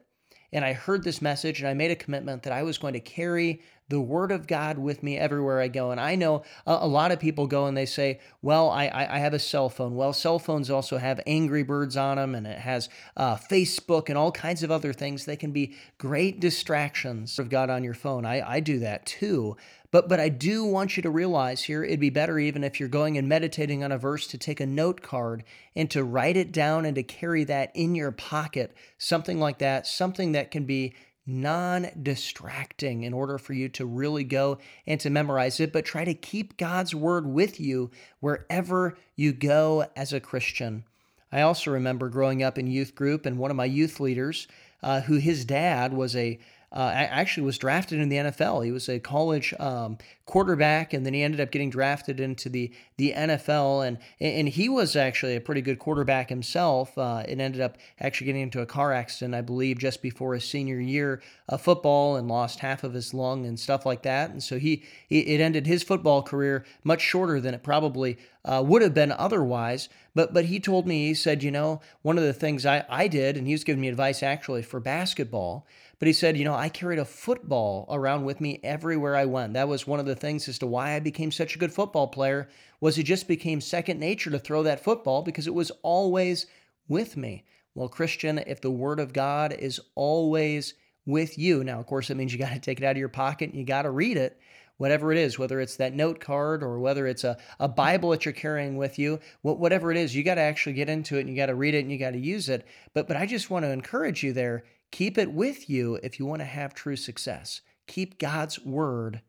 and 0.53 0.65
I 0.65 0.73
heard 0.73 1.03
this 1.03 1.21
message 1.21 1.59
and 1.59 1.67
I 1.67 1.73
made 1.73 1.91
a 1.91 1.95
commitment 1.95 2.43
that 2.43 2.53
I 2.53 2.63
was 2.63 2.77
going 2.77 2.93
to 2.93 2.99
carry 2.99 3.61
the 3.91 4.01
word 4.01 4.31
of 4.31 4.47
God 4.47 4.77
with 4.77 5.03
me 5.03 5.17
everywhere 5.17 5.59
I 5.59 5.67
go. 5.67 5.91
And 5.91 5.99
I 5.99 6.15
know 6.15 6.43
a, 6.65 6.79
a 6.81 6.87
lot 6.87 7.11
of 7.11 7.19
people 7.19 7.45
go 7.45 7.65
and 7.65 7.75
they 7.75 7.85
say, 7.85 8.19
well, 8.41 8.69
I, 8.69 8.87
I, 8.87 9.19
have 9.19 9.33
a 9.33 9.39
cell 9.39 9.69
phone. 9.69 9.95
Well, 9.95 10.13
cell 10.13 10.39
phones 10.39 10.71
also 10.71 10.97
have 10.97 11.19
Angry 11.27 11.61
Birds 11.61 11.97
on 11.97 12.15
them 12.15 12.33
and 12.33 12.47
it 12.47 12.57
has 12.57 12.87
uh, 13.17 13.35
Facebook 13.35 14.07
and 14.07 14.17
all 14.17 14.31
kinds 14.31 14.63
of 14.63 14.71
other 14.71 14.93
things. 14.93 15.25
They 15.25 15.35
can 15.35 15.51
be 15.51 15.75
great 15.97 16.39
distractions 16.39 17.37
of 17.37 17.49
God 17.49 17.69
on 17.69 17.83
your 17.83 17.93
phone. 17.93 18.25
I, 18.25 18.41
I 18.49 18.59
do 18.61 18.79
that 18.79 19.05
too. 19.05 19.57
But 19.91 20.07
but 20.07 20.21
I 20.21 20.29
do 20.29 20.63
want 20.63 20.95
you 20.95 21.03
to 21.03 21.09
realize 21.09 21.63
here 21.63 21.83
it'd 21.83 21.99
be 21.99 22.09
better 22.09 22.39
even 22.39 22.63
if 22.63 22.79
you're 22.79 22.87
going 22.87 23.17
and 23.17 23.27
meditating 23.27 23.83
on 23.83 23.91
a 23.91 23.97
verse 23.97 24.25
to 24.27 24.37
take 24.37 24.61
a 24.61 24.65
note 24.65 25.01
card 25.01 25.43
and 25.75 25.91
to 25.91 26.01
write 26.01 26.37
it 26.37 26.53
down 26.53 26.85
and 26.85 26.95
to 26.95 27.03
carry 27.03 27.43
that 27.43 27.71
in 27.75 27.93
your 27.93 28.13
pocket, 28.13 28.73
something 28.97 29.37
like 29.37 29.57
that, 29.57 29.85
something 29.85 30.31
that 30.31 30.49
can 30.49 30.63
be 30.63 30.93
non 31.25 31.87
distracting 32.01 33.03
in 33.03 33.13
order 33.13 33.37
for 33.37 33.53
you 33.53 33.69
to 33.69 33.85
really 33.85 34.23
go 34.23 34.57
and 34.87 34.99
to 34.99 35.09
memorize 35.09 35.59
it, 35.59 35.71
but 35.71 35.85
try 35.85 36.03
to 36.03 36.13
keep 36.13 36.57
God's 36.57 36.95
word 36.95 37.27
with 37.27 37.59
you 37.59 37.91
wherever 38.19 38.97
you 39.15 39.33
go 39.33 39.87
as 39.95 40.13
a 40.13 40.19
Christian. 40.19 40.83
I 41.31 41.41
also 41.41 41.71
remember 41.71 42.09
growing 42.09 42.43
up 42.43 42.57
in 42.57 42.67
youth 42.67 42.95
group 42.95 43.25
and 43.25 43.37
one 43.37 43.51
of 43.51 43.57
my 43.57 43.65
youth 43.65 43.99
leaders, 43.99 44.47
uh, 44.83 45.01
who 45.01 45.15
his 45.15 45.45
dad 45.45 45.93
was 45.93 46.15
a 46.15 46.39
uh, 46.73 46.91
actually 46.95 47.43
was 47.43 47.57
drafted 47.57 47.99
in 47.99 48.07
the 48.07 48.15
NFL. 48.15 48.63
He 48.63 48.71
was 48.71 48.87
a 48.87 48.99
college 48.99 49.53
um, 49.59 49.97
quarterback, 50.25 50.93
and 50.93 51.05
then 51.05 51.13
he 51.13 51.21
ended 51.21 51.41
up 51.41 51.51
getting 51.51 51.69
drafted 51.69 52.19
into 52.19 52.47
the 52.47 52.71
the 52.97 53.13
NFL. 53.13 53.85
and 53.85 53.97
And 54.21 54.47
he 54.47 54.69
was 54.69 54.95
actually 54.95 55.35
a 55.35 55.41
pretty 55.41 55.61
good 55.61 55.79
quarterback 55.79 56.29
himself. 56.29 56.97
Uh, 56.97 57.23
it 57.27 57.39
ended 57.39 57.59
up 57.59 57.77
actually 57.99 58.27
getting 58.27 58.43
into 58.43 58.61
a 58.61 58.65
car 58.65 58.93
accident, 58.93 59.35
I 59.35 59.41
believe, 59.41 59.79
just 59.79 60.01
before 60.01 60.33
his 60.33 60.45
senior 60.45 60.79
year 60.79 61.21
of 61.51 61.61
football, 61.61 62.15
and 62.15 62.27
lost 62.27 62.59
half 62.59 62.83
of 62.83 62.93
his 62.93 63.13
lung 63.13 63.45
and 63.45 63.59
stuff 63.59 63.85
like 63.85 64.01
that. 64.01 64.31
And 64.31 64.41
so 64.41 64.57
he, 64.57 64.83
he 65.07 65.19
it 65.19 65.39
ended 65.39 65.67
his 65.67 65.83
football 65.83 66.23
career 66.23 66.65
much 66.83 67.01
shorter 67.01 67.39
than 67.39 67.53
it 67.53 67.61
probably 67.61 68.17
uh, 68.43 68.63
would 68.65 68.81
have 68.81 68.95
been 68.95 69.11
otherwise. 69.11 69.89
But 70.15 70.33
but 70.33 70.45
he 70.45 70.59
told 70.59 70.87
me 70.87 71.07
he 71.07 71.13
said, 71.13 71.43
you 71.43 71.51
know, 71.51 71.81
one 72.01 72.17
of 72.17 72.23
the 72.23 72.33
things 72.33 72.65
I 72.65 72.85
I 72.89 73.07
did, 73.07 73.37
and 73.37 73.45
he 73.45 73.53
was 73.53 73.63
giving 73.63 73.81
me 73.81 73.89
advice 73.89 74.23
actually 74.23 74.63
for 74.63 74.79
basketball 74.79 75.67
but 76.01 76.07
he 76.07 76.13
said, 76.13 76.35
you 76.35 76.45
know, 76.45 76.55
I 76.55 76.67
carried 76.67 76.97
a 76.97 77.05
football 77.05 77.85
around 77.87 78.25
with 78.25 78.41
me 78.41 78.59
everywhere 78.63 79.15
I 79.15 79.25
went. 79.25 79.53
That 79.53 79.67
was 79.67 79.85
one 79.85 79.99
of 79.99 80.07
the 80.07 80.15
things 80.15 80.49
as 80.49 80.57
to 80.57 80.65
why 80.65 80.95
I 80.95 80.99
became 80.99 81.31
such 81.31 81.55
a 81.55 81.59
good 81.59 81.71
football 81.71 82.07
player 82.07 82.49
was 82.79 82.97
it 82.97 83.03
just 83.03 83.27
became 83.27 83.61
second 83.61 83.99
nature 83.99 84.31
to 84.31 84.39
throw 84.39 84.63
that 84.63 84.83
football 84.83 85.21
because 85.21 85.45
it 85.45 85.53
was 85.53 85.71
always 85.83 86.47
with 86.87 87.17
me. 87.17 87.43
Well, 87.75 87.87
Christian, 87.87 88.39
if 88.39 88.61
the 88.61 88.71
word 88.71 88.99
of 88.99 89.13
God 89.13 89.53
is 89.53 89.79
always 89.93 90.73
with 91.05 91.37
you, 91.37 91.63
now 91.63 91.79
of 91.79 91.85
course 91.85 92.09
it 92.09 92.17
means 92.17 92.31
you 92.31 92.39
got 92.39 92.53
to 92.53 92.59
take 92.59 92.79
it 92.79 92.83
out 92.83 92.91
of 92.91 92.97
your 92.97 93.09
pocket 93.09 93.49
and 93.49 93.59
you 93.59 93.65
got 93.65 93.83
to 93.83 93.91
read 93.91 94.17
it 94.17 94.39
whatever 94.81 95.11
it 95.11 95.17
is, 95.19 95.37
whether 95.37 95.61
it's 95.61 95.75
that 95.75 95.93
note 95.93 96.19
card 96.19 96.63
or 96.63 96.79
whether 96.79 97.05
it's 97.05 97.23
a, 97.23 97.37
a 97.59 97.67
Bible 97.67 98.09
that 98.09 98.25
you're 98.25 98.33
carrying 98.33 98.77
with 98.77 98.97
you, 98.97 99.19
whatever 99.43 99.91
it 99.91 99.97
is, 99.97 100.15
you 100.15 100.23
got 100.23 100.35
to 100.35 100.41
actually 100.41 100.73
get 100.73 100.89
into 100.89 101.17
it 101.17 101.19
and 101.19 101.29
you 101.29 101.35
got 101.35 101.45
to 101.45 101.55
read 101.55 101.75
it 101.75 101.81
and 101.81 101.91
you 101.91 101.99
got 101.99 102.13
to 102.13 102.19
use 102.19 102.49
it. 102.49 102.65
But 102.95 103.07
but 103.07 103.15
I 103.15 103.27
just 103.27 103.51
want 103.51 103.63
to 103.63 103.69
encourage 103.69 104.23
you 104.23 104.33
there. 104.33 104.63
Keep 104.89 105.19
it 105.19 105.31
with 105.31 105.69
you 105.69 105.99
if 106.01 106.17
you 106.19 106.25
want 106.25 106.41
to 106.41 106.45
have 106.45 106.73
true 106.73 106.95
success. 106.95 107.61
Keep 107.85 108.17
God's 108.17 108.59
word 108.65 109.21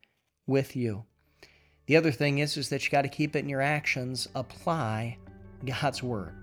with 0.46 0.74
you. 0.74 1.04
The 1.84 1.98
other 1.98 2.12
thing 2.12 2.38
is, 2.38 2.56
is 2.56 2.70
that 2.70 2.82
you 2.86 2.90
got 2.90 3.02
to 3.02 3.08
keep 3.08 3.36
it 3.36 3.40
in 3.40 3.50
your 3.50 3.60
actions. 3.60 4.28
Apply 4.34 5.18
God's 5.66 6.02
word. 6.02 6.34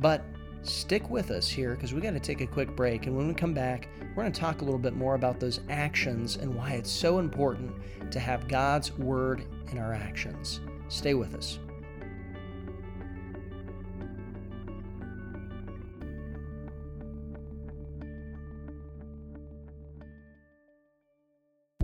But 0.00 0.24
stick 0.62 1.08
with 1.10 1.30
us 1.30 1.48
here 1.48 1.74
because 1.74 1.94
we 1.94 2.00
got 2.00 2.12
to 2.12 2.20
take 2.20 2.40
a 2.40 2.46
quick 2.46 2.74
break. 2.74 3.06
And 3.06 3.16
when 3.16 3.28
we 3.28 3.34
come 3.34 3.54
back, 3.54 3.88
we're 4.14 4.22
going 4.22 4.32
to 4.32 4.40
talk 4.40 4.62
a 4.62 4.64
little 4.64 4.78
bit 4.78 4.94
more 4.94 5.14
about 5.14 5.40
those 5.40 5.60
actions 5.68 6.36
and 6.36 6.54
why 6.54 6.72
it's 6.72 6.90
so 6.90 7.18
important 7.18 7.72
to 8.10 8.20
have 8.20 8.48
God's 8.48 8.92
word 8.98 9.44
in 9.70 9.78
our 9.78 9.92
actions. 9.92 10.60
Stay 10.88 11.14
with 11.14 11.34
us. 11.34 11.58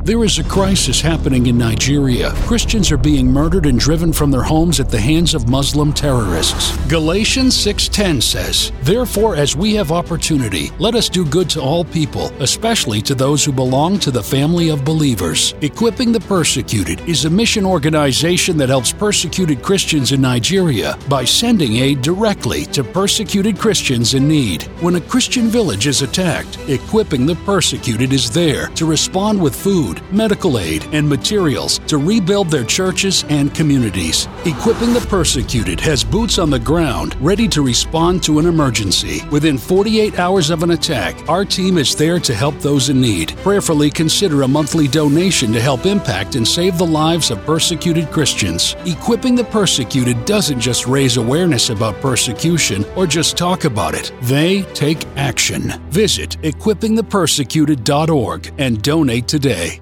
There 0.05 0.25
is 0.25 0.41
a 0.41 0.43
crisis 0.43 1.01
happening 1.01 1.47
in 1.47 1.57
Nigeria. 1.57 2.33
Christians 2.49 2.91
are 2.91 2.97
being 2.97 3.33
murdered 3.33 3.67
and 3.67 3.79
driven 3.79 4.13
from 4.13 4.33
their 4.33 4.43
homes 4.43 4.81
at 4.81 4.89
the 4.89 4.99
hands 4.99 5.33
of 5.33 5.49
Muslim 5.49 5.93
terrorists. 5.93 6.77
Galatians 6.89 7.55
6:10 7.55 8.21
says, 8.21 8.73
"Therefore 8.83 9.37
as 9.37 9.55
we 9.55 9.75
have 9.75 9.93
opportunity, 9.93 10.73
let 10.81 10.97
us 10.97 11.09
do 11.09 11.25
good 11.25 11.49
to 11.51 11.61
all 11.61 11.85
people, 11.85 12.33
especially 12.41 13.01
to 13.03 13.15
those 13.15 13.45
who 13.45 13.53
belong 13.53 14.01
to 14.01 14.11
the 14.11 14.25
family 14.25 14.71
of 14.71 14.85
believers." 14.85 15.55
Equipping 15.61 16.11
the 16.11 16.19
Persecuted 16.19 17.01
is 17.07 17.25
a 17.25 17.31
mission 17.31 17.65
organization 17.65 18.57
that 18.57 18.71
helps 18.71 18.91
persecuted 18.91 19.63
Christians 19.63 20.11
in 20.11 20.21
Nigeria 20.21 20.99
by 21.09 21.25
sending 21.25 21.77
aid 21.77 22.03
directly 22.03 22.67
to 22.73 22.83
persecuted 22.83 23.57
Christians 23.57 24.15
in 24.15 24.27
need. 24.27 24.65
When 24.81 24.97
a 24.97 25.01
Christian 25.01 25.49
village 25.49 25.87
is 25.87 26.03
attacked, 26.03 26.59
Equipping 26.67 27.25
the 27.25 27.37
Persecuted 27.47 28.13
is 28.13 28.31
there 28.31 28.69
to 28.75 28.85
respond 28.85 29.41
with 29.41 29.55
food 29.55 29.92
food, 29.93 30.13
medical 30.13 30.59
aid, 30.59 30.87
and 30.93 31.09
materials 31.09 31.79
to 31.81 31.99
rebuild 31.99 32.51
their 32.51 32.65
churches 32.65 33.25
and 33.29 33.55
communities. 33.55 34.29
Equipping 34.45 34.93
the 34.93 35.07
Persecuted 35.09 35.81
has 35.81 36.05
boots 36.05 36.39
on 36.39 36.51
the 36.51 36.59
ground 36.59 37.17
ready 37.21 37.49
to 37.49 37.63
respond 37.63 38.23
to 38.23 38.39
an 38.39 38.47
emergency. 38.47 39.23
Within 39.31 39.59
48 39.59 40.19
hours 40.19 40.51
of 40.51 40.63
an 40.63 40.71
attack, 40.71 41.29
our 41.29 41.45
team 41.45 41.79
is 41.79 41.95
there 41.95 42.19
to 42.21 42.35
help 42.35 42.59
those 42.59 42.89
in 42.89 43.01
need. 43.01 43.37
Prayerfully 43.39 43.91
consider 43.91 44.43
a 44.43 44.49
monthly 44.49 44.89
donation 44.89 45.53
to 45.53 45.61
help 45.61 45.87
impact 45.87 46.35
and 46.37 46.47
save 46.47 46.79
the 46.79 46.87
lives 46.87 47.31
of 47.31 47.45
persecuted 47.45 48.11
Christians. 48.11 48.77
Equipping 48.85 49.35
the 49.35 49.45
Persecuted 49.45 50.25
doesn't 50.25 50.61
just 50.61 50.87
raise 50.87 51.17
awareness 51.17 51.71
about 51.71 52.01
persecution 52.01 52.85
or 52.97 53.07
just 53.07 53.37
talk 53.37 53.65
about 53.65 53.95
it, 53.95 54.13
they 54.23 54.63
take 54.75 55.05
action. 55.17 55.73
Visit 55.91 56.37
equippingthepersecuted.org 56.43 58.53
and 58.59 58.83
donate 58.83 59.29
today. 59.29 59.82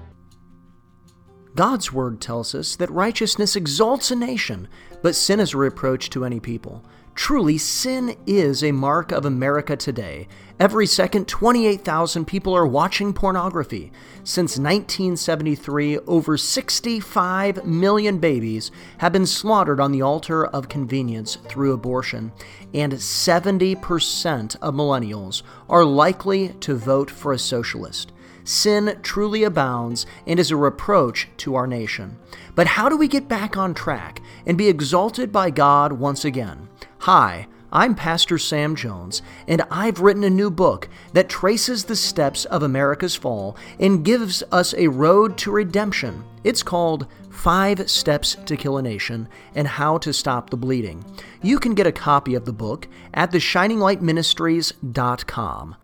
God's 1.53 1.91
word 1.91 2.21
tells 2.21 2.55
us 2.55 2.77
that 2.77 2.89
righteousness 2.91 3.57
exalts 3.57 4.09
a 4.09 4.15
nation, 4.15 4.69
but 5.01 5.15
sin 5.15 5.41
is 5.41 5.53
a 5.53 5.57
reproach 5.57 6.09
to 6.11 6.23
any 6.23 6.39
people. 6.39 6.85
Truly, 7.13 7.57
sin 7.57 8.15
is 8.25 8.63
a 8.63 8.71
mark 8.71 9.11
of 9.11 9.25
America 9.25 9.75
today. 9.75 10.29
Every 10.61 10.87
second, 10.87 11.27
28,000 11.27 12.23
people 12.23 12.55
are 12.55 12.65
watching 12.65 13.11
pornography. 13.11 13.91
Since 14.23 14.57
1973, 14.57 15.99
over 15.99 16.37
65 16.37 17.65
million 17.65 18.19
babies 18.19 18.71
have 18.99 19.11
been 19.11 19.25
slaughtered 19.25 19.81
on 19.81 19.91
the 19.91 20.01
altar 20.01 20.45
of 20.45 20.69
convenience 20.69 21.35
through 21.49 21.73
abortion, 21.73 22.31
and 22.73 22.93
70% 22.93 24.55
of 24.61 24.73
millennials 24.73 25.43
are 25.69 25.83
likely 25.83 26.49
to 26.61 26.75
vote 26.75 27.11
for 27.11 27.33
a 27.33 27.39
socialist 27.39 28.13
sin 28.51 28.99
truly 29.01 29.43
abounds 29.43 30.05
and 30.27 30.39
is 30.39 30.51
a 30.51 30.55
reproach 30.55 31.27
to 31.37 31.55
our 31.55 31.65
nation. 31.65 32.19
But 32.53 32.67
how 32.67 32.89
do 32.89 32.97
we 32.97 33.07
get 33.07 33.27
back 33.27 33.57
on 33.57 33.73
track 33.73 34.21
and 34.45 34.55
be 34.57 34.67
exalted 34.67 35.31
by 35.31 35.49
God 35.49 35.93
once 35.93 36.25
again? 36.25 36.67
Hi, 36.99 37.47
I'm 37.73 37.95
Pastor 37.95 38.37
Sam 38.37 38.75
Jones, 38.75 39.21
and 39.47 39.61
I've 39.71 40.01
written 40.01 40.25
a 40.25 40.29
new 40.29 40.51
book 40.51 40.89
that 41.13 41.29
traces 41.29 41.85
the 41.85 41.95
steps 41.95 42.43
of 42.45 42.63
America's 42.63 43.15
fall 43.15 43.55
and 43.79 44.03
gives 44.03 44.43
us 44.51 44.73
a 44.73 44.89
road 44.89 45.37
to 45.37 45.51
redemption. 45.51 46.25
It's 46.43 46.63
called 46.63 47.07
Five 47.29 47.89
Steps 47.89 48.35
to 48.45 48.57
Kill 48.57 48.77
a 48.77 48.81
Nation 48.81 49.29
and 49.55 49.69
How 49.69 49.97
to 49.99 50.11
Stop 50.11 50.49
the 50.49 50.57
Bleeding. 50.57 51.05
You 51.41 51.59
can 51.59 51.73
get 51.73 51.87
a 51.87 51.93
copy 51.93 52.35
of 52.35 52.43
the 52.43 52.51
book 52.51 52.89
at 53.13 53.31
theshininglightministries.com. 53.31 55.75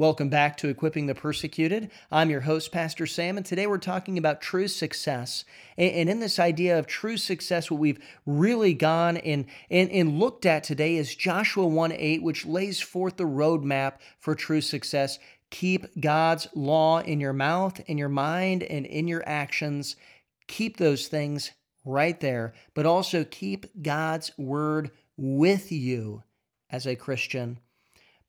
Welcome 0.00 0.30
back 0.30 0.56
to 0.56 0.70
Equipping 0.70 1.08
the 1.08 1.14
Persecuted. 1.14 1.90
I'm 2.10 2.30
your 2.30 2.40
host, 2.40 2.72
Pastor 2.72 3.06
Sam, 3.06 3.36
and 3.36 3.44
today 3.44 3.66
we're 3.66 3.76
talking 3.76 4.16
about 4.16 4.40
true 4.40 4.66
success. 4.66 5.44
And 5.76 6.08
in 6.08 6.20
this 6.20 6.38
idea 6.38 6.78
of 6.78 6.86
true 6.86 7.18
success, 7.18 7.70
what 7.70 7.80
we've 7.80 8.02
really 8.24 8.72
gone 8.72 9.18
and, 9.18 9.44
and, 9.70 9.90
and 9.90 10.18
looked 10.18 10.46
at 10.46 10.64
today 10.64 10.96
is 10.96 11.14
Joshua 11.14 11.66
1 11.66 11.92
8, 11.92 12.22
which 12.22 12.46
lays 12.46 12.80
forth 12.80 13.18
the 13.18 13.24
roadmap 13.24 13.98
for 14.18 14.34
true 14.34 14.62
success. 14.62 15.18
Keep 15.50 16.00
God's 16.00 16.48
law 16.54 17.00
in 17.00 17.20
your 17.20 17.34
mouth, 17.34 17.78
in 17.80 17.98
your 17.98 18.08
mind, 18.08 18.62
and 18.62 18.86
in 18.86 19.06
your 19.06 19.22
actions. 19.28 19.96
Keep 20.46 20.78
those 20.78 21.08
things 21.08 21.50
right 21.84 22.18
there, 22.20 22.54
but 22.72 22.86
also 22.86 23.22
keep 23.24 23.66
God's 23.82 24.32
word 24.38 24.92
with 25.18 25.70
you 25.70 26.22
as 26.70 26.86
a 26.86 26.96
Christian. 26.96 27.58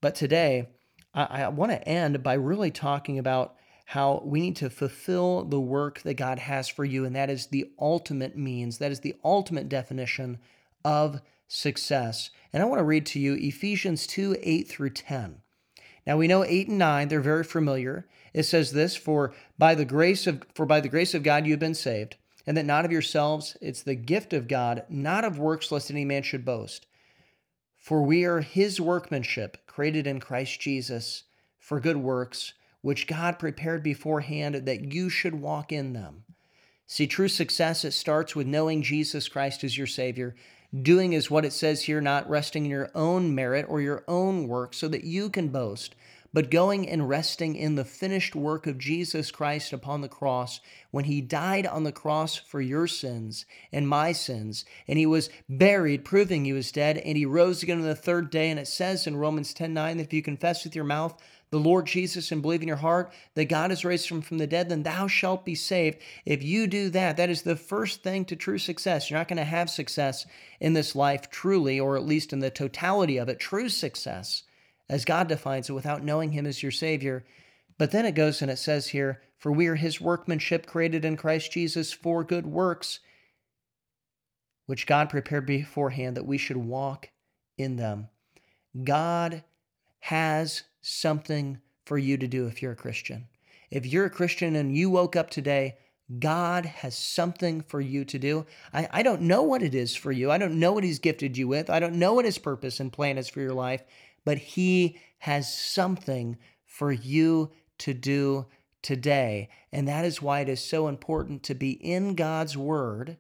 But 0.02 0.16
today, 0.16 0.68
I, 1.14 1.44
I 1.44 1.48
want 1.50 1.72
to 1.72 1.88
end 1.88 2.24
by 2.24 2.34
really 2.34 2.72
talking 2.72 3.20
about 3.20 3.56
how 3.86 4.22
we 4.24 4.40
need 4.40 4.56
to 4.58 4.70
fulfill 4.70 5.44
the 5.44 5.60
work 5.60 6.02
that 6.04 6.14
God 6.14 6.40
has 6.40 6.70
for 6.70 6.86
you, 6.86 7.04
and 7.04 7.16
that 7.16 7.30
is 7.30 7.48
the 7.48 7.70
ultimate 7.78 8.38
means, 8.38 8.78
that 8.78 8.92
is 8.92 9.02
the 9.02 9.16
ultimate 9.24 9.68
definition 9.68 10.40
of 10.86 11.22
success. 11.48 12.30
And 12.54 12.64
I 12.64 12.66
want 12.66 12.80
to 12.80 12.86
read 12.86 13.06
to 13.08 13.20
you 13.20 13.34
Ephesians 13.34 14.08
2 14.08 14.38
8 14.42 14.68
through 14.68 14.92
10. 14.92 15.42
Now 16.08 16.18
we 16.18 16.28
know 16.28 16.46
8 16.46 16.70
and 16.70 16.78
9, 16.78 17.08
they're 17.10 17.20
very 17.20 17.44
familiar. 17.44 18.08
It 18.34 18.44
says 18.44 18.72
this, 18.72 18.96
for 18.96 19.34
by 19.58 19.76
the 19.76 19.86
grace 19.86 20.26
of 20.26 20.44
for 20.56 20.66
by 20.66 20.80
the 20.80 20.90
grace 20.90 21.14
of 21.14 21.24
God 21.24 21.46
you 21.46 21.52
have 21.52 21.60
been 21.60 21.76
saved, 21.76 22.16
and 22.48 22.56
that 22.56 22.66
not 22.66 22.86
of 22.86 22.92
yourselves, 22.92 23.58
it's 23.62 23.84
the 23.84 23.96
gift 23.96 24.32
of 24.32 24.48
God, 24.48 24.84
not 24.90 25.26
of 25.26 25.38
works 25.38 25.72
lest 25.72 25.92
any 25.92 26.06
man 26.06 26.24
should 26.24 26.46
boast. 26.46 26.88
For 27.82 28.04
we 28.04 28.26
are 28.26 28.42
his 28.42 28.80
workmanship, 28.80 29.58
created 29.66 30.06
in 30.06 30.20
Christ 30.20 30.62
Jesus 30.62 31.24
for 31.58 31.80
good 31.80 31.98
works, 31.98 32.54
which 32.82 33.08
God 33.08 33.40
prepared 33.40 33.82
beforehand 33.82 34.54
that 34.54 34.94
you 34.94 35.10
should 35.10 35.42
walk 35.42 35.72
in 35.72 35.94
them. 35.94 36.24
See, 36.86 37.08
true 37.08 37.28
success, 37.28 37.84
it 37.84 37.94
starts 37.94 38.36
with 38.36 38.46
knowing 38.46 38.84
Jesus 38.84 39.28
Christ 39.28 39.64
as 39.64 39.80
your 39.80 39.88
Savior. 39.88 40.36
Doing 40.80 41.14
is 41.14 41.32
what 41.32 41.44
it 41.44 41.54
says 41.54 41.86
here, 41.86 42.02
not 42.02 42.30
resting 42.30 42.66
in 42.66 42.72
your 42.72 42.92
own 42.94 43.34
merit 43.34 43.66
or 43.68 43.82
your 43.82 44.04
own 44.08 44.48
work 44.48 44.76
so 44.76 44.88
that 44.88 45.04
you 45.04 45.32
can 45.32 45.48
boast, 45.48 45.96
but 46.34 46.50
going 46.50 46.88
and 46.88 47.10
resting 47.10 47.56
in 47.56 47.76
the 47.76 47.84
finished 47.84 48.36
work 48.36 48.66
of 48.66 48.78
Jesus 48.78 49.32
Christ 49.32 49.74
upon 49.74 50.02
the 50.02 50.08
cross 50.08 50.62
when 50.90 51.06
he 51.06 51.20
died 51.20 51.66
on 51.68 51.84
the 51.84 51.92
cross 51.92 52.38
for 52.38 52.62
your 52.62 52.88
sins 52.88 53.46
and 53.72 53.88
my 53.88 54.12
sins. 54.12 54.64
And 54.88 54.98
he 54.98 55.06
was 55.06 55.30
buried, 55.50 56.06
proving 56.06 56.46
he 56.46 56.54
was 56.54 56.72
dead, 56.72 56.98
and 57.00 57.18
he 57.18 57.26
rose 57.26 57.64
again 57.64 57.80
on 57.80 57.86
the 57.86 57.96
third 57.96 58.30
day. 58.30 58.50
And 58.50 58.60
it 58.60 58.68
says 58.68 59.08
in 59.08 59.18
Romans 59.18 59.54
10 59.54 59.74
9 59.74 59.98
that 59.98 60.04
if 60.04 60.14
you 60.14 60.22
confess 60.22 60.64
with 60.64 60.76
your 60.76 60.86
mouth 60.86 61.22
the 61.50 61.60
Lord 61.60 61.86
Jesus 61.86 62.32
and 62.32 62.42
believe 62.42 62.62
in 62.62 62.68
your 62.70 62.78
heart 62.78 63.12
that 63.34 63.50
God 63.50 63.72
has 63.72 63.84
raised 63.84 64.10
him 64.10 64.22
from 64.22 64.38
the 64.38 64.48
dead, 64.48 64.70
then 64.70 64.84
thou 64.84 65.08
shalt 65.08 65.44
be 65.44 65.56
saved. 65.56 65.98
If 66.26 66.42
you 66.42 66.66
do 66.66 66.90
that, 66.92 67.18
that 67.18 67.30
is 67.30 67.42
the 67.42 67.58
first 67.58 68.04
thing 68.04 68.24
to 68.26 68.38
true 68.38 68.58
success. 68.58 69.10
You're 69.10 69.20
not 69.20 69.28
going 69.28 69.36
to 69.36 69.44
have 69.44 69.70
success 69.70 70.26
in 70.62 70.72
this 70.72 70.96
life 70.96 71.30
truly, 71.30 71.78
or 71.78 71.98
at 71.98 72.06
least 72.06 72.32
in 72.32 72.40
the 72.40 72.50
totality 72.50 73.18
of 73.18 73.28
it, 73.28 73.38
true 73.38 73.68
success 73.68 74.44
as 74.92 75.06
God 75.06 75.30
defines 75.30 75.70
it 75.70 75.74
without 75.74 76.04
knowing 76.04 76.34
Him 76.34 76.46
as 76.46 76.62
your 76.62 76.72
Savior. 76.72 77.24
But 77.78 77.92
then 77.92 78.06
it 78.06 78.12
goes 78.12 78.42
and 78.42 78.52
it 78.52 78.60
says 78.60 78.90
here, 78.90 79.22
For 79.40 79.50
we 79.50 79.68
are 79.68 79.76
His 79.76 80.02
workmanship 80.02 80.68
created 80.68 81.06
in 81.06 81.16
Christ 81.16 81.54
Jesus 81.54 81.94
for 81.94 82.26
good 82.26 82.46
works, 82.46 83.00
which 84.66 84.86
God 84.86 85.10
prepared 85.10 85.46
beforehand 85.46 86.18
that 86.18 86.28
we 86.28 86.38
should 86.38 86.58
walk 86.58 87.10
in 87.58 87.78
them. 87.78 88.10
God 88.84 89.46
has 90.00 90.64
something 90.82 91.62
for 91.86 91.98
you 91.98 92.18
to 92.18 92.28
do 92.28 92.48
if 92.48 92.62
you're 92.62 92.74
a 92.74 92.76
Christian. 92.76 93.30
If 93.72 93.86
you're 93.86 94.06
a 94.06 94.10
Christian 94.10 94.58
and 94.58 94.76
you 94.76 94.90
woke 94.90 95.16
up 95.16 95.30
today, 95.30 95.78
God 96.20 96.66
has 96.66 96.98
something 96.98 97.62
for 97.62 97.80
you 97.80 98.04
to 98.04 98.20
do. 98.20 98.46
I, 98.74 98.90
I 98.92 99.04
don't 99.04 99.22
know 99.22 99.44
what 99.44 99.64
it 99.64 99.74
is 99.74 99.96
for 99.96 100.12
you. 100.12 100.30
I 100.30 100.38
don't 100.38 100.60
know 100.60 100.74
what 100.74 100.84
He's 100.84 101.00
gifted 101.00 101.38
you 101.38 101.48
with. 101.48 101.70
I 101.70 101.80
don't 101.80 101.96
know 101.96 102.14
what 102.14 102.26
His 102.26 102.38
purpose 102.38 102.82
and 102.82 102.92
plan 102.92 103.18
is 103.18 103.30
for 103.30 103.40
your 103.40 103.54
life 103.54 103.84
but 104.26 104.38
He 104.38 105.00
has 105.20 105.54
something 105.54 106.38
for 106.66 106.92
you 106.92 107.52
to 107.80 107.94
do 107.94 108.46
today. 108.82 109.50
And 109.72 109.88
that 109.88 110.06
is 110.06 110.22
why 110.22 110.40
it 110.42 110.50
is 110.50 110.64
so 110.64 110.88
important 110.88 111.44
to 111.44 111.56
be 111.56 111.72
in 111.72 112.16
God's 112.16 112.58
Word 112.58 113.18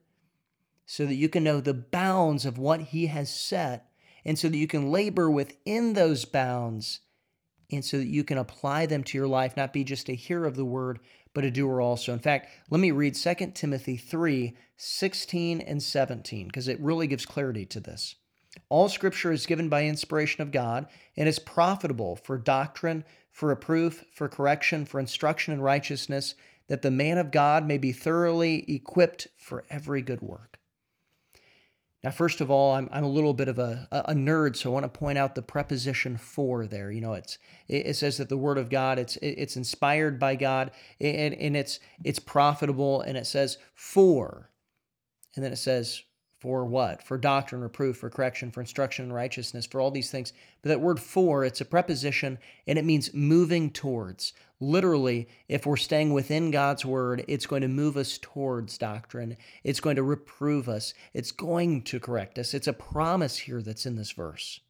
so 0.85 1.05
that 1.05 1.15
you 1.15 1.29
can 1.29 1.43
know 1.43 1.61
the 1.61 1.73
bounds 1.73 2.45
of 2.45 2.57
what 2.57 2.81
He 2.81 3.07
has 3.07 3.33
set 3.33 3.89
and 4.25 4.37
so 4.37 4.49
that 4.49 4.57
you 4.57 4.67
can 4.67 4.91
labor 4.91 5.29
within 5.29 5.93
those 5.93 6.25
bounds 6.25 7.01
and 7.71 7.85
so 7.85 7.97
that 7.97 8.07
you 8.07 8.23
can 8.23 8.37
apply 8.37 8.85
them 8.85 9.03
to 9.05 9.17
your 9.17 9.27
life, 9.27 9.55
not 9.55 9.73
be 9.73 9.83
just 9.83 10.09
a 10.09 10.13
hearer 10.13 10.45
of 10.45 10.55
the 10.55 10.65
Word, 10.65 10.99
but 11.33 11.45
a 11.45 11.51
doer 11.51 11.79
also. 11.81 12.11
In 12.11 12.19
fact, 12.19 12.49
let 12.69 12.81
me 12.81 12.91
read 12.91 13.15
2 13.15 13.33
Timothy 13.53 13.97
3 13.97 14.55
16 14.77 15.61
and 15.61 15.81
17 15.81 16.47
because 16.47 16.67
it 16.67 16.79
really 16.79 17.05
gives 17.05 17.25
clarity 17.25 17.65
to 17.67 17.79
this. 17.79 18.15
All 18.71 18.87
scripture 18.87 19.33
is 19.33 19.47
given 19.47 19.67
by 19.67 19.83
inspiration 19.83 20.41
of 20.41 20.53
God 20.53 20.87
and 21.17 21.27
is 21.27 21.39
profitable 21.39 22.15
for 22.15 22.37
doctrine, 22.37 23.03
for 23.29 23.49
reproof, 23.49 24.05
for 24.13 24.29
correction, 24.29 24.85
for 24.85 24.97
instruction 24.97 25.53
in 25.53 25.59
righteousness, 25.59 26.35
that 26.69 26.81
the 26.81 26.89
man 26.89 27.17
of 27.17 27.31
God 27.31 27.67
may 27.67 27.77
be 27.77 27.91
thoroughly 27.91 28.63
equipped 28.73 29.27
for 29.35 29.65
every 29.69 30.01
good 30.01 30.21
work. 30.21 30.57
Now, 32.01 32.11
first 32.11 32.39
of 32.39 32.49
all, 32.49 32.73
I'm, 32.73 32.87
I'm 32.93 33.03
a 33.03 33.09
little 33.09 33.33
bit 33.33 33.49
of 33.49 33.59
a, 33.59 33.89
a 33.91 34.13
nerd, 34.13 34.55
so 34.55 34.69
I 34.69 34.73
want 34.73 34.85
to 34.85 34.99
point 34.99 35.17
out 35.17 35.35
the 35.35 35.41
preposition 35.41 36.15
for 36.15 36.65
there. 36.65 36.91
You 36.91 37.01
know, 37.01 37.11
it's 37.11 37.39
it, 37.67 37.93
says 37.97 38.15
that 38.19 38.29
the 38.29 38.37
Word 38.37 38.57
of 38.57 38.69
God 38.69 38.99
it's 38.99 39.17
it's 39.17 39.57
inspired 39.57 40.17
by 40.17 40.37
God 40.37 40.71
and, 41.01 41.33
and 41.33 41.57
it's 41.57 41.81
it's 42.05 42.19
profitable, 42.19 43.01
and 43.01 43.17
it 43.17 43.27
says 43.27 43.57
for, 43.75 44.49
and 45.35 45.43
then 45.43 45.51
it 45.51 45.57
says 45.57 46.03
for 46.41 46.65
what? 46.65 47.03
For 47.03 47.19
doctrine, 47.19 47.61
reproof, 47.61 47.97
for 47.97 48.09
correction, 48.09 48.49
for 48.49 48.61
instruction 48.61 49.05
in 49.05 49.13
righteousness, 49.13 49.67
for 49.67 49.79
all 49.79 49.91
these 49.91 50.09
things. 50.09 50.33
But 50.63 50.69
that 50.69 50.81
word 50.81 50.99
for, 50.99 51.45
it's 51.45 51.61
a 51.61 51.65
preposition 51.65 52.39
and 52.65 52.79
it 52.79 52.85
means 52.85 53.13
moving 53.13 53.69
towards. 53.69 54.33
Literally, 54.59 55.27
if 55.47 55.67
we're 55.67 55.77
staying 55.77 56.13
within 56.13 56.49
God's 56.49 56.83
word, 56.83 57.23
it's 57.27 57.45
going 57.45 57.61
to 57.61 57.67
move 57.67 57.95
us 57.95 58.17
towards 58.19 58.79
doctrine. 58.79 59.37
It's 59.63 59.79
going 59.79 59.97
to 59.97 60.03
reprove 60.03 60.67
us. 60.67 60.95
It's 61.13 61.31
going 61.31 61.83
to 61.83 61.99
correct 61.99 62.39
us. 62.39 62.55
It's 62.55 62.67
a 62.67 62.73
promise 62.73 63.37
here 63.37 63.61
that's 63.61 63.85
in 63.85 63.95
this 63.95 64.11
verse. 64.11 64.61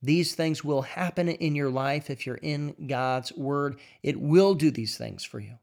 These 0.00 0.36
things 0.36 0.62
will 0.62 0.82
happen 0.82 1.28
in 1.28 1.56
your 1.56 1.70
life 1.70 2.10
if 2.10 2.26
you're 2.26 2.36
in 2.36 2.76
God's 2.86 3.32
word. 3.32 3.80
It 4.04 4.20
will 4.20 4.54
do 4.54 4.70
these 4.70 4.96
things 4.96 5.24
for 5.24 5.40
you. 5.40 5.58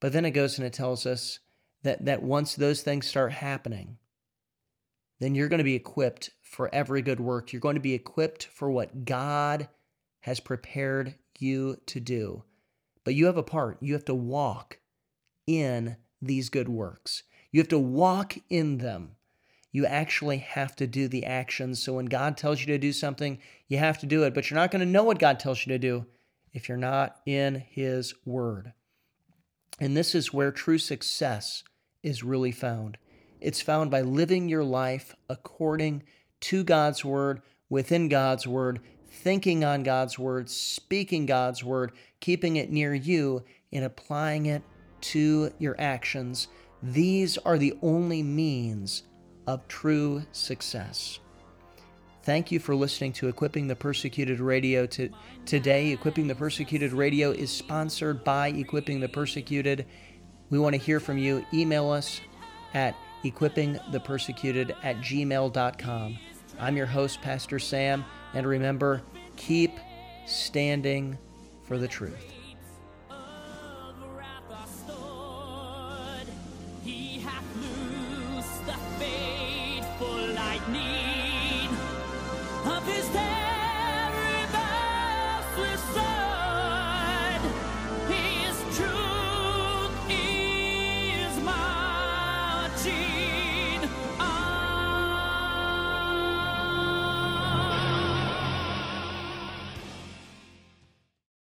But 0.00 0.14
then 0.14 0.24
it 0.24 0.30
goes 0.30 0.56
and 0.56 0.66
it 0.66 0.72
tells 0.72 1.04
us 1.04 1.40
that, 1.82 2.04
that 2.04 2.22
once 2.22 2.54
those 2.54 2.82
things 2.82 3.06
start 3.06 3.32
happening, 3.32 3.98
then 5.18 5.34
you're 5.34 5.48
going 5.48 5.58
to 5.58 5.64
be 5.64 5.74
equipped 5.74 6.30
for 6.42 6.74
every 6.74 7.02
good 7.02 7.20
work. 7.20 7.52
You're 7.52 7.60
going 7.60 7.76
to 7.76 7.80
be 7.80 7.94
equipped 7.94 8.46
for 8.46 8.70
what 8.70 9.04
God 9.04 9.68
has 10.20 10.40
prepared 10.40 11.14
you 11.38 11.80
to 11.86 12.00
do. 12.00 12.44
But 13.04 13.14
you 13.14 13.26
have 13.26 13.36
a 13.36 13.42
part. 13.42 13.78
You 13.80 13.94
have 13.94 14.04
to 14.06 14.14
walk 14.14 14.78
in 15.46 15.96
these 16.20 16.50
good 16.50 16.68
works. 16.68 17.22
You 17.52 17.60
have 17.60 17.68
to 17.68 17.78
walk 17.78 18.36
in 18.48 18.78
them. 18.78 19.12
You 19.72 19.86
actually 19.86 20.38
have 20.38 20.74
to 20.76 20.86
do 20.86 21.08
the 21.08 21.24
actions. 21.24 21.82
So 21.82 21.94
when 21.94 22.06
God 22.06 22.36
tells 22.36 22.60
you 22.60 22.66
to 22.66 22.78
do 22.78 22.92
something, 22.92 23.38
you 23.68 23.78
have 23.78 23.98
to 24.00 24.06
do 24.06 24.24
it. 24.24 24.34
But 24.34 24.50
you're 24.50 24.58
not 24.58 24.70
going 24.70 24.80
to 24.80 24.86
know 24.86 25.04
what 25.04 25.18
God 25.18 25.38
tells 25.38 25.64
you 25.64 25.72
to 25.72 25.78
do 25.78 26.06
if 26.52 26.68
you're 26.68 26.78
not 26.78 27.20
in 27.24 27.64
His 27.70 28.14
Word. 28.24 28.72
And 29.78 29.96
this 29.96 30.14
is 30.14 30.32
where 30.32 30.50
true 30.50 30.78
success 30.78 31.62
is 32.02 32.22
really 32.22 32.52
found. 32.52 32.98
It's 33.40 33.60
found 33.60 33.90
by 33.90 34.02
living 34.02 34.48
your 34.48 34.64
life 34.64 35.14
according 35.28 36.02
to 36.40 36.64
God's 36.64 37.04
word, 37.04 37.42
within 37.68 38.08
God's 38.08 38.46
word, 38.46 38.80
thinking 39.08 39.64
on 39.64 39.82
God's 39.82 40.18
word, 40.18 40.48
speaking 40.48 41.26
God's 41.26 41.64
word, 41.64 41.92
keeping 42.20 42.56
it 42.56 42.70
near 42.70 42.94
you, 42.94 43.44
and 43.72 43.84
applying 43.84 44.46
it 44.46 44.62
to 45.02 45.52
your 45.58 45.76
actions. 45.78 46.48
These 46.82 47.38
are 47.38 47.58
the 47.58 47.74
only 47.82 48.22
means 48.22 49.04
of 49.46 49.66
true 49.68 50.24
success. 50.32 51.20
Thank 52.22 52.52
you 52.52 52.58
for 52.58 52.74
listening 52.74 53.14
to 53.14 53.28
Equipping 53.28 53.66
the 53.66 53.76
Persecuted 53.76 54.40
Radio 54.40 54.86
to, 54.86 55.08
today. 55.46 55.90
Equipping 55.90 56.28
the 56.28 56.34
Persecuted 56.34 56.92
Radio 56.92 57.30
is 57.30 57.50
sponsored 57.50 58.22
by 58.24 58.48
Equipping 58.48 59.00
the 59.00 59.08
Persecuted 59.08 59.86
we 60.50 60.58
want 60.58 60.74
to 60.74 60.80
hear 60.80 61.00
from 61.00 61.16
you. 61.16 61.44
Email 61.54 61.90
us 61.90 62.20
at 62.74 62.94
equippingthepersecuted 63.24 64.74
at 64.82 64.96
gmail.com. 64.96 66.18
I'm 66.58 66.76
your 66.76 66.86
host, 66.86 67.22
Pastor 67.22 67.58
Sam, 67.58 68.04
and 68.34 68.46
remember, 68.46 69.02
keep 69.36 69.78
standing 70.26 71.16
for 71.64 71.78
the 71.78 71.88
truth. 71.88 72.34
of 82.80 82.86
his 82.86 83.08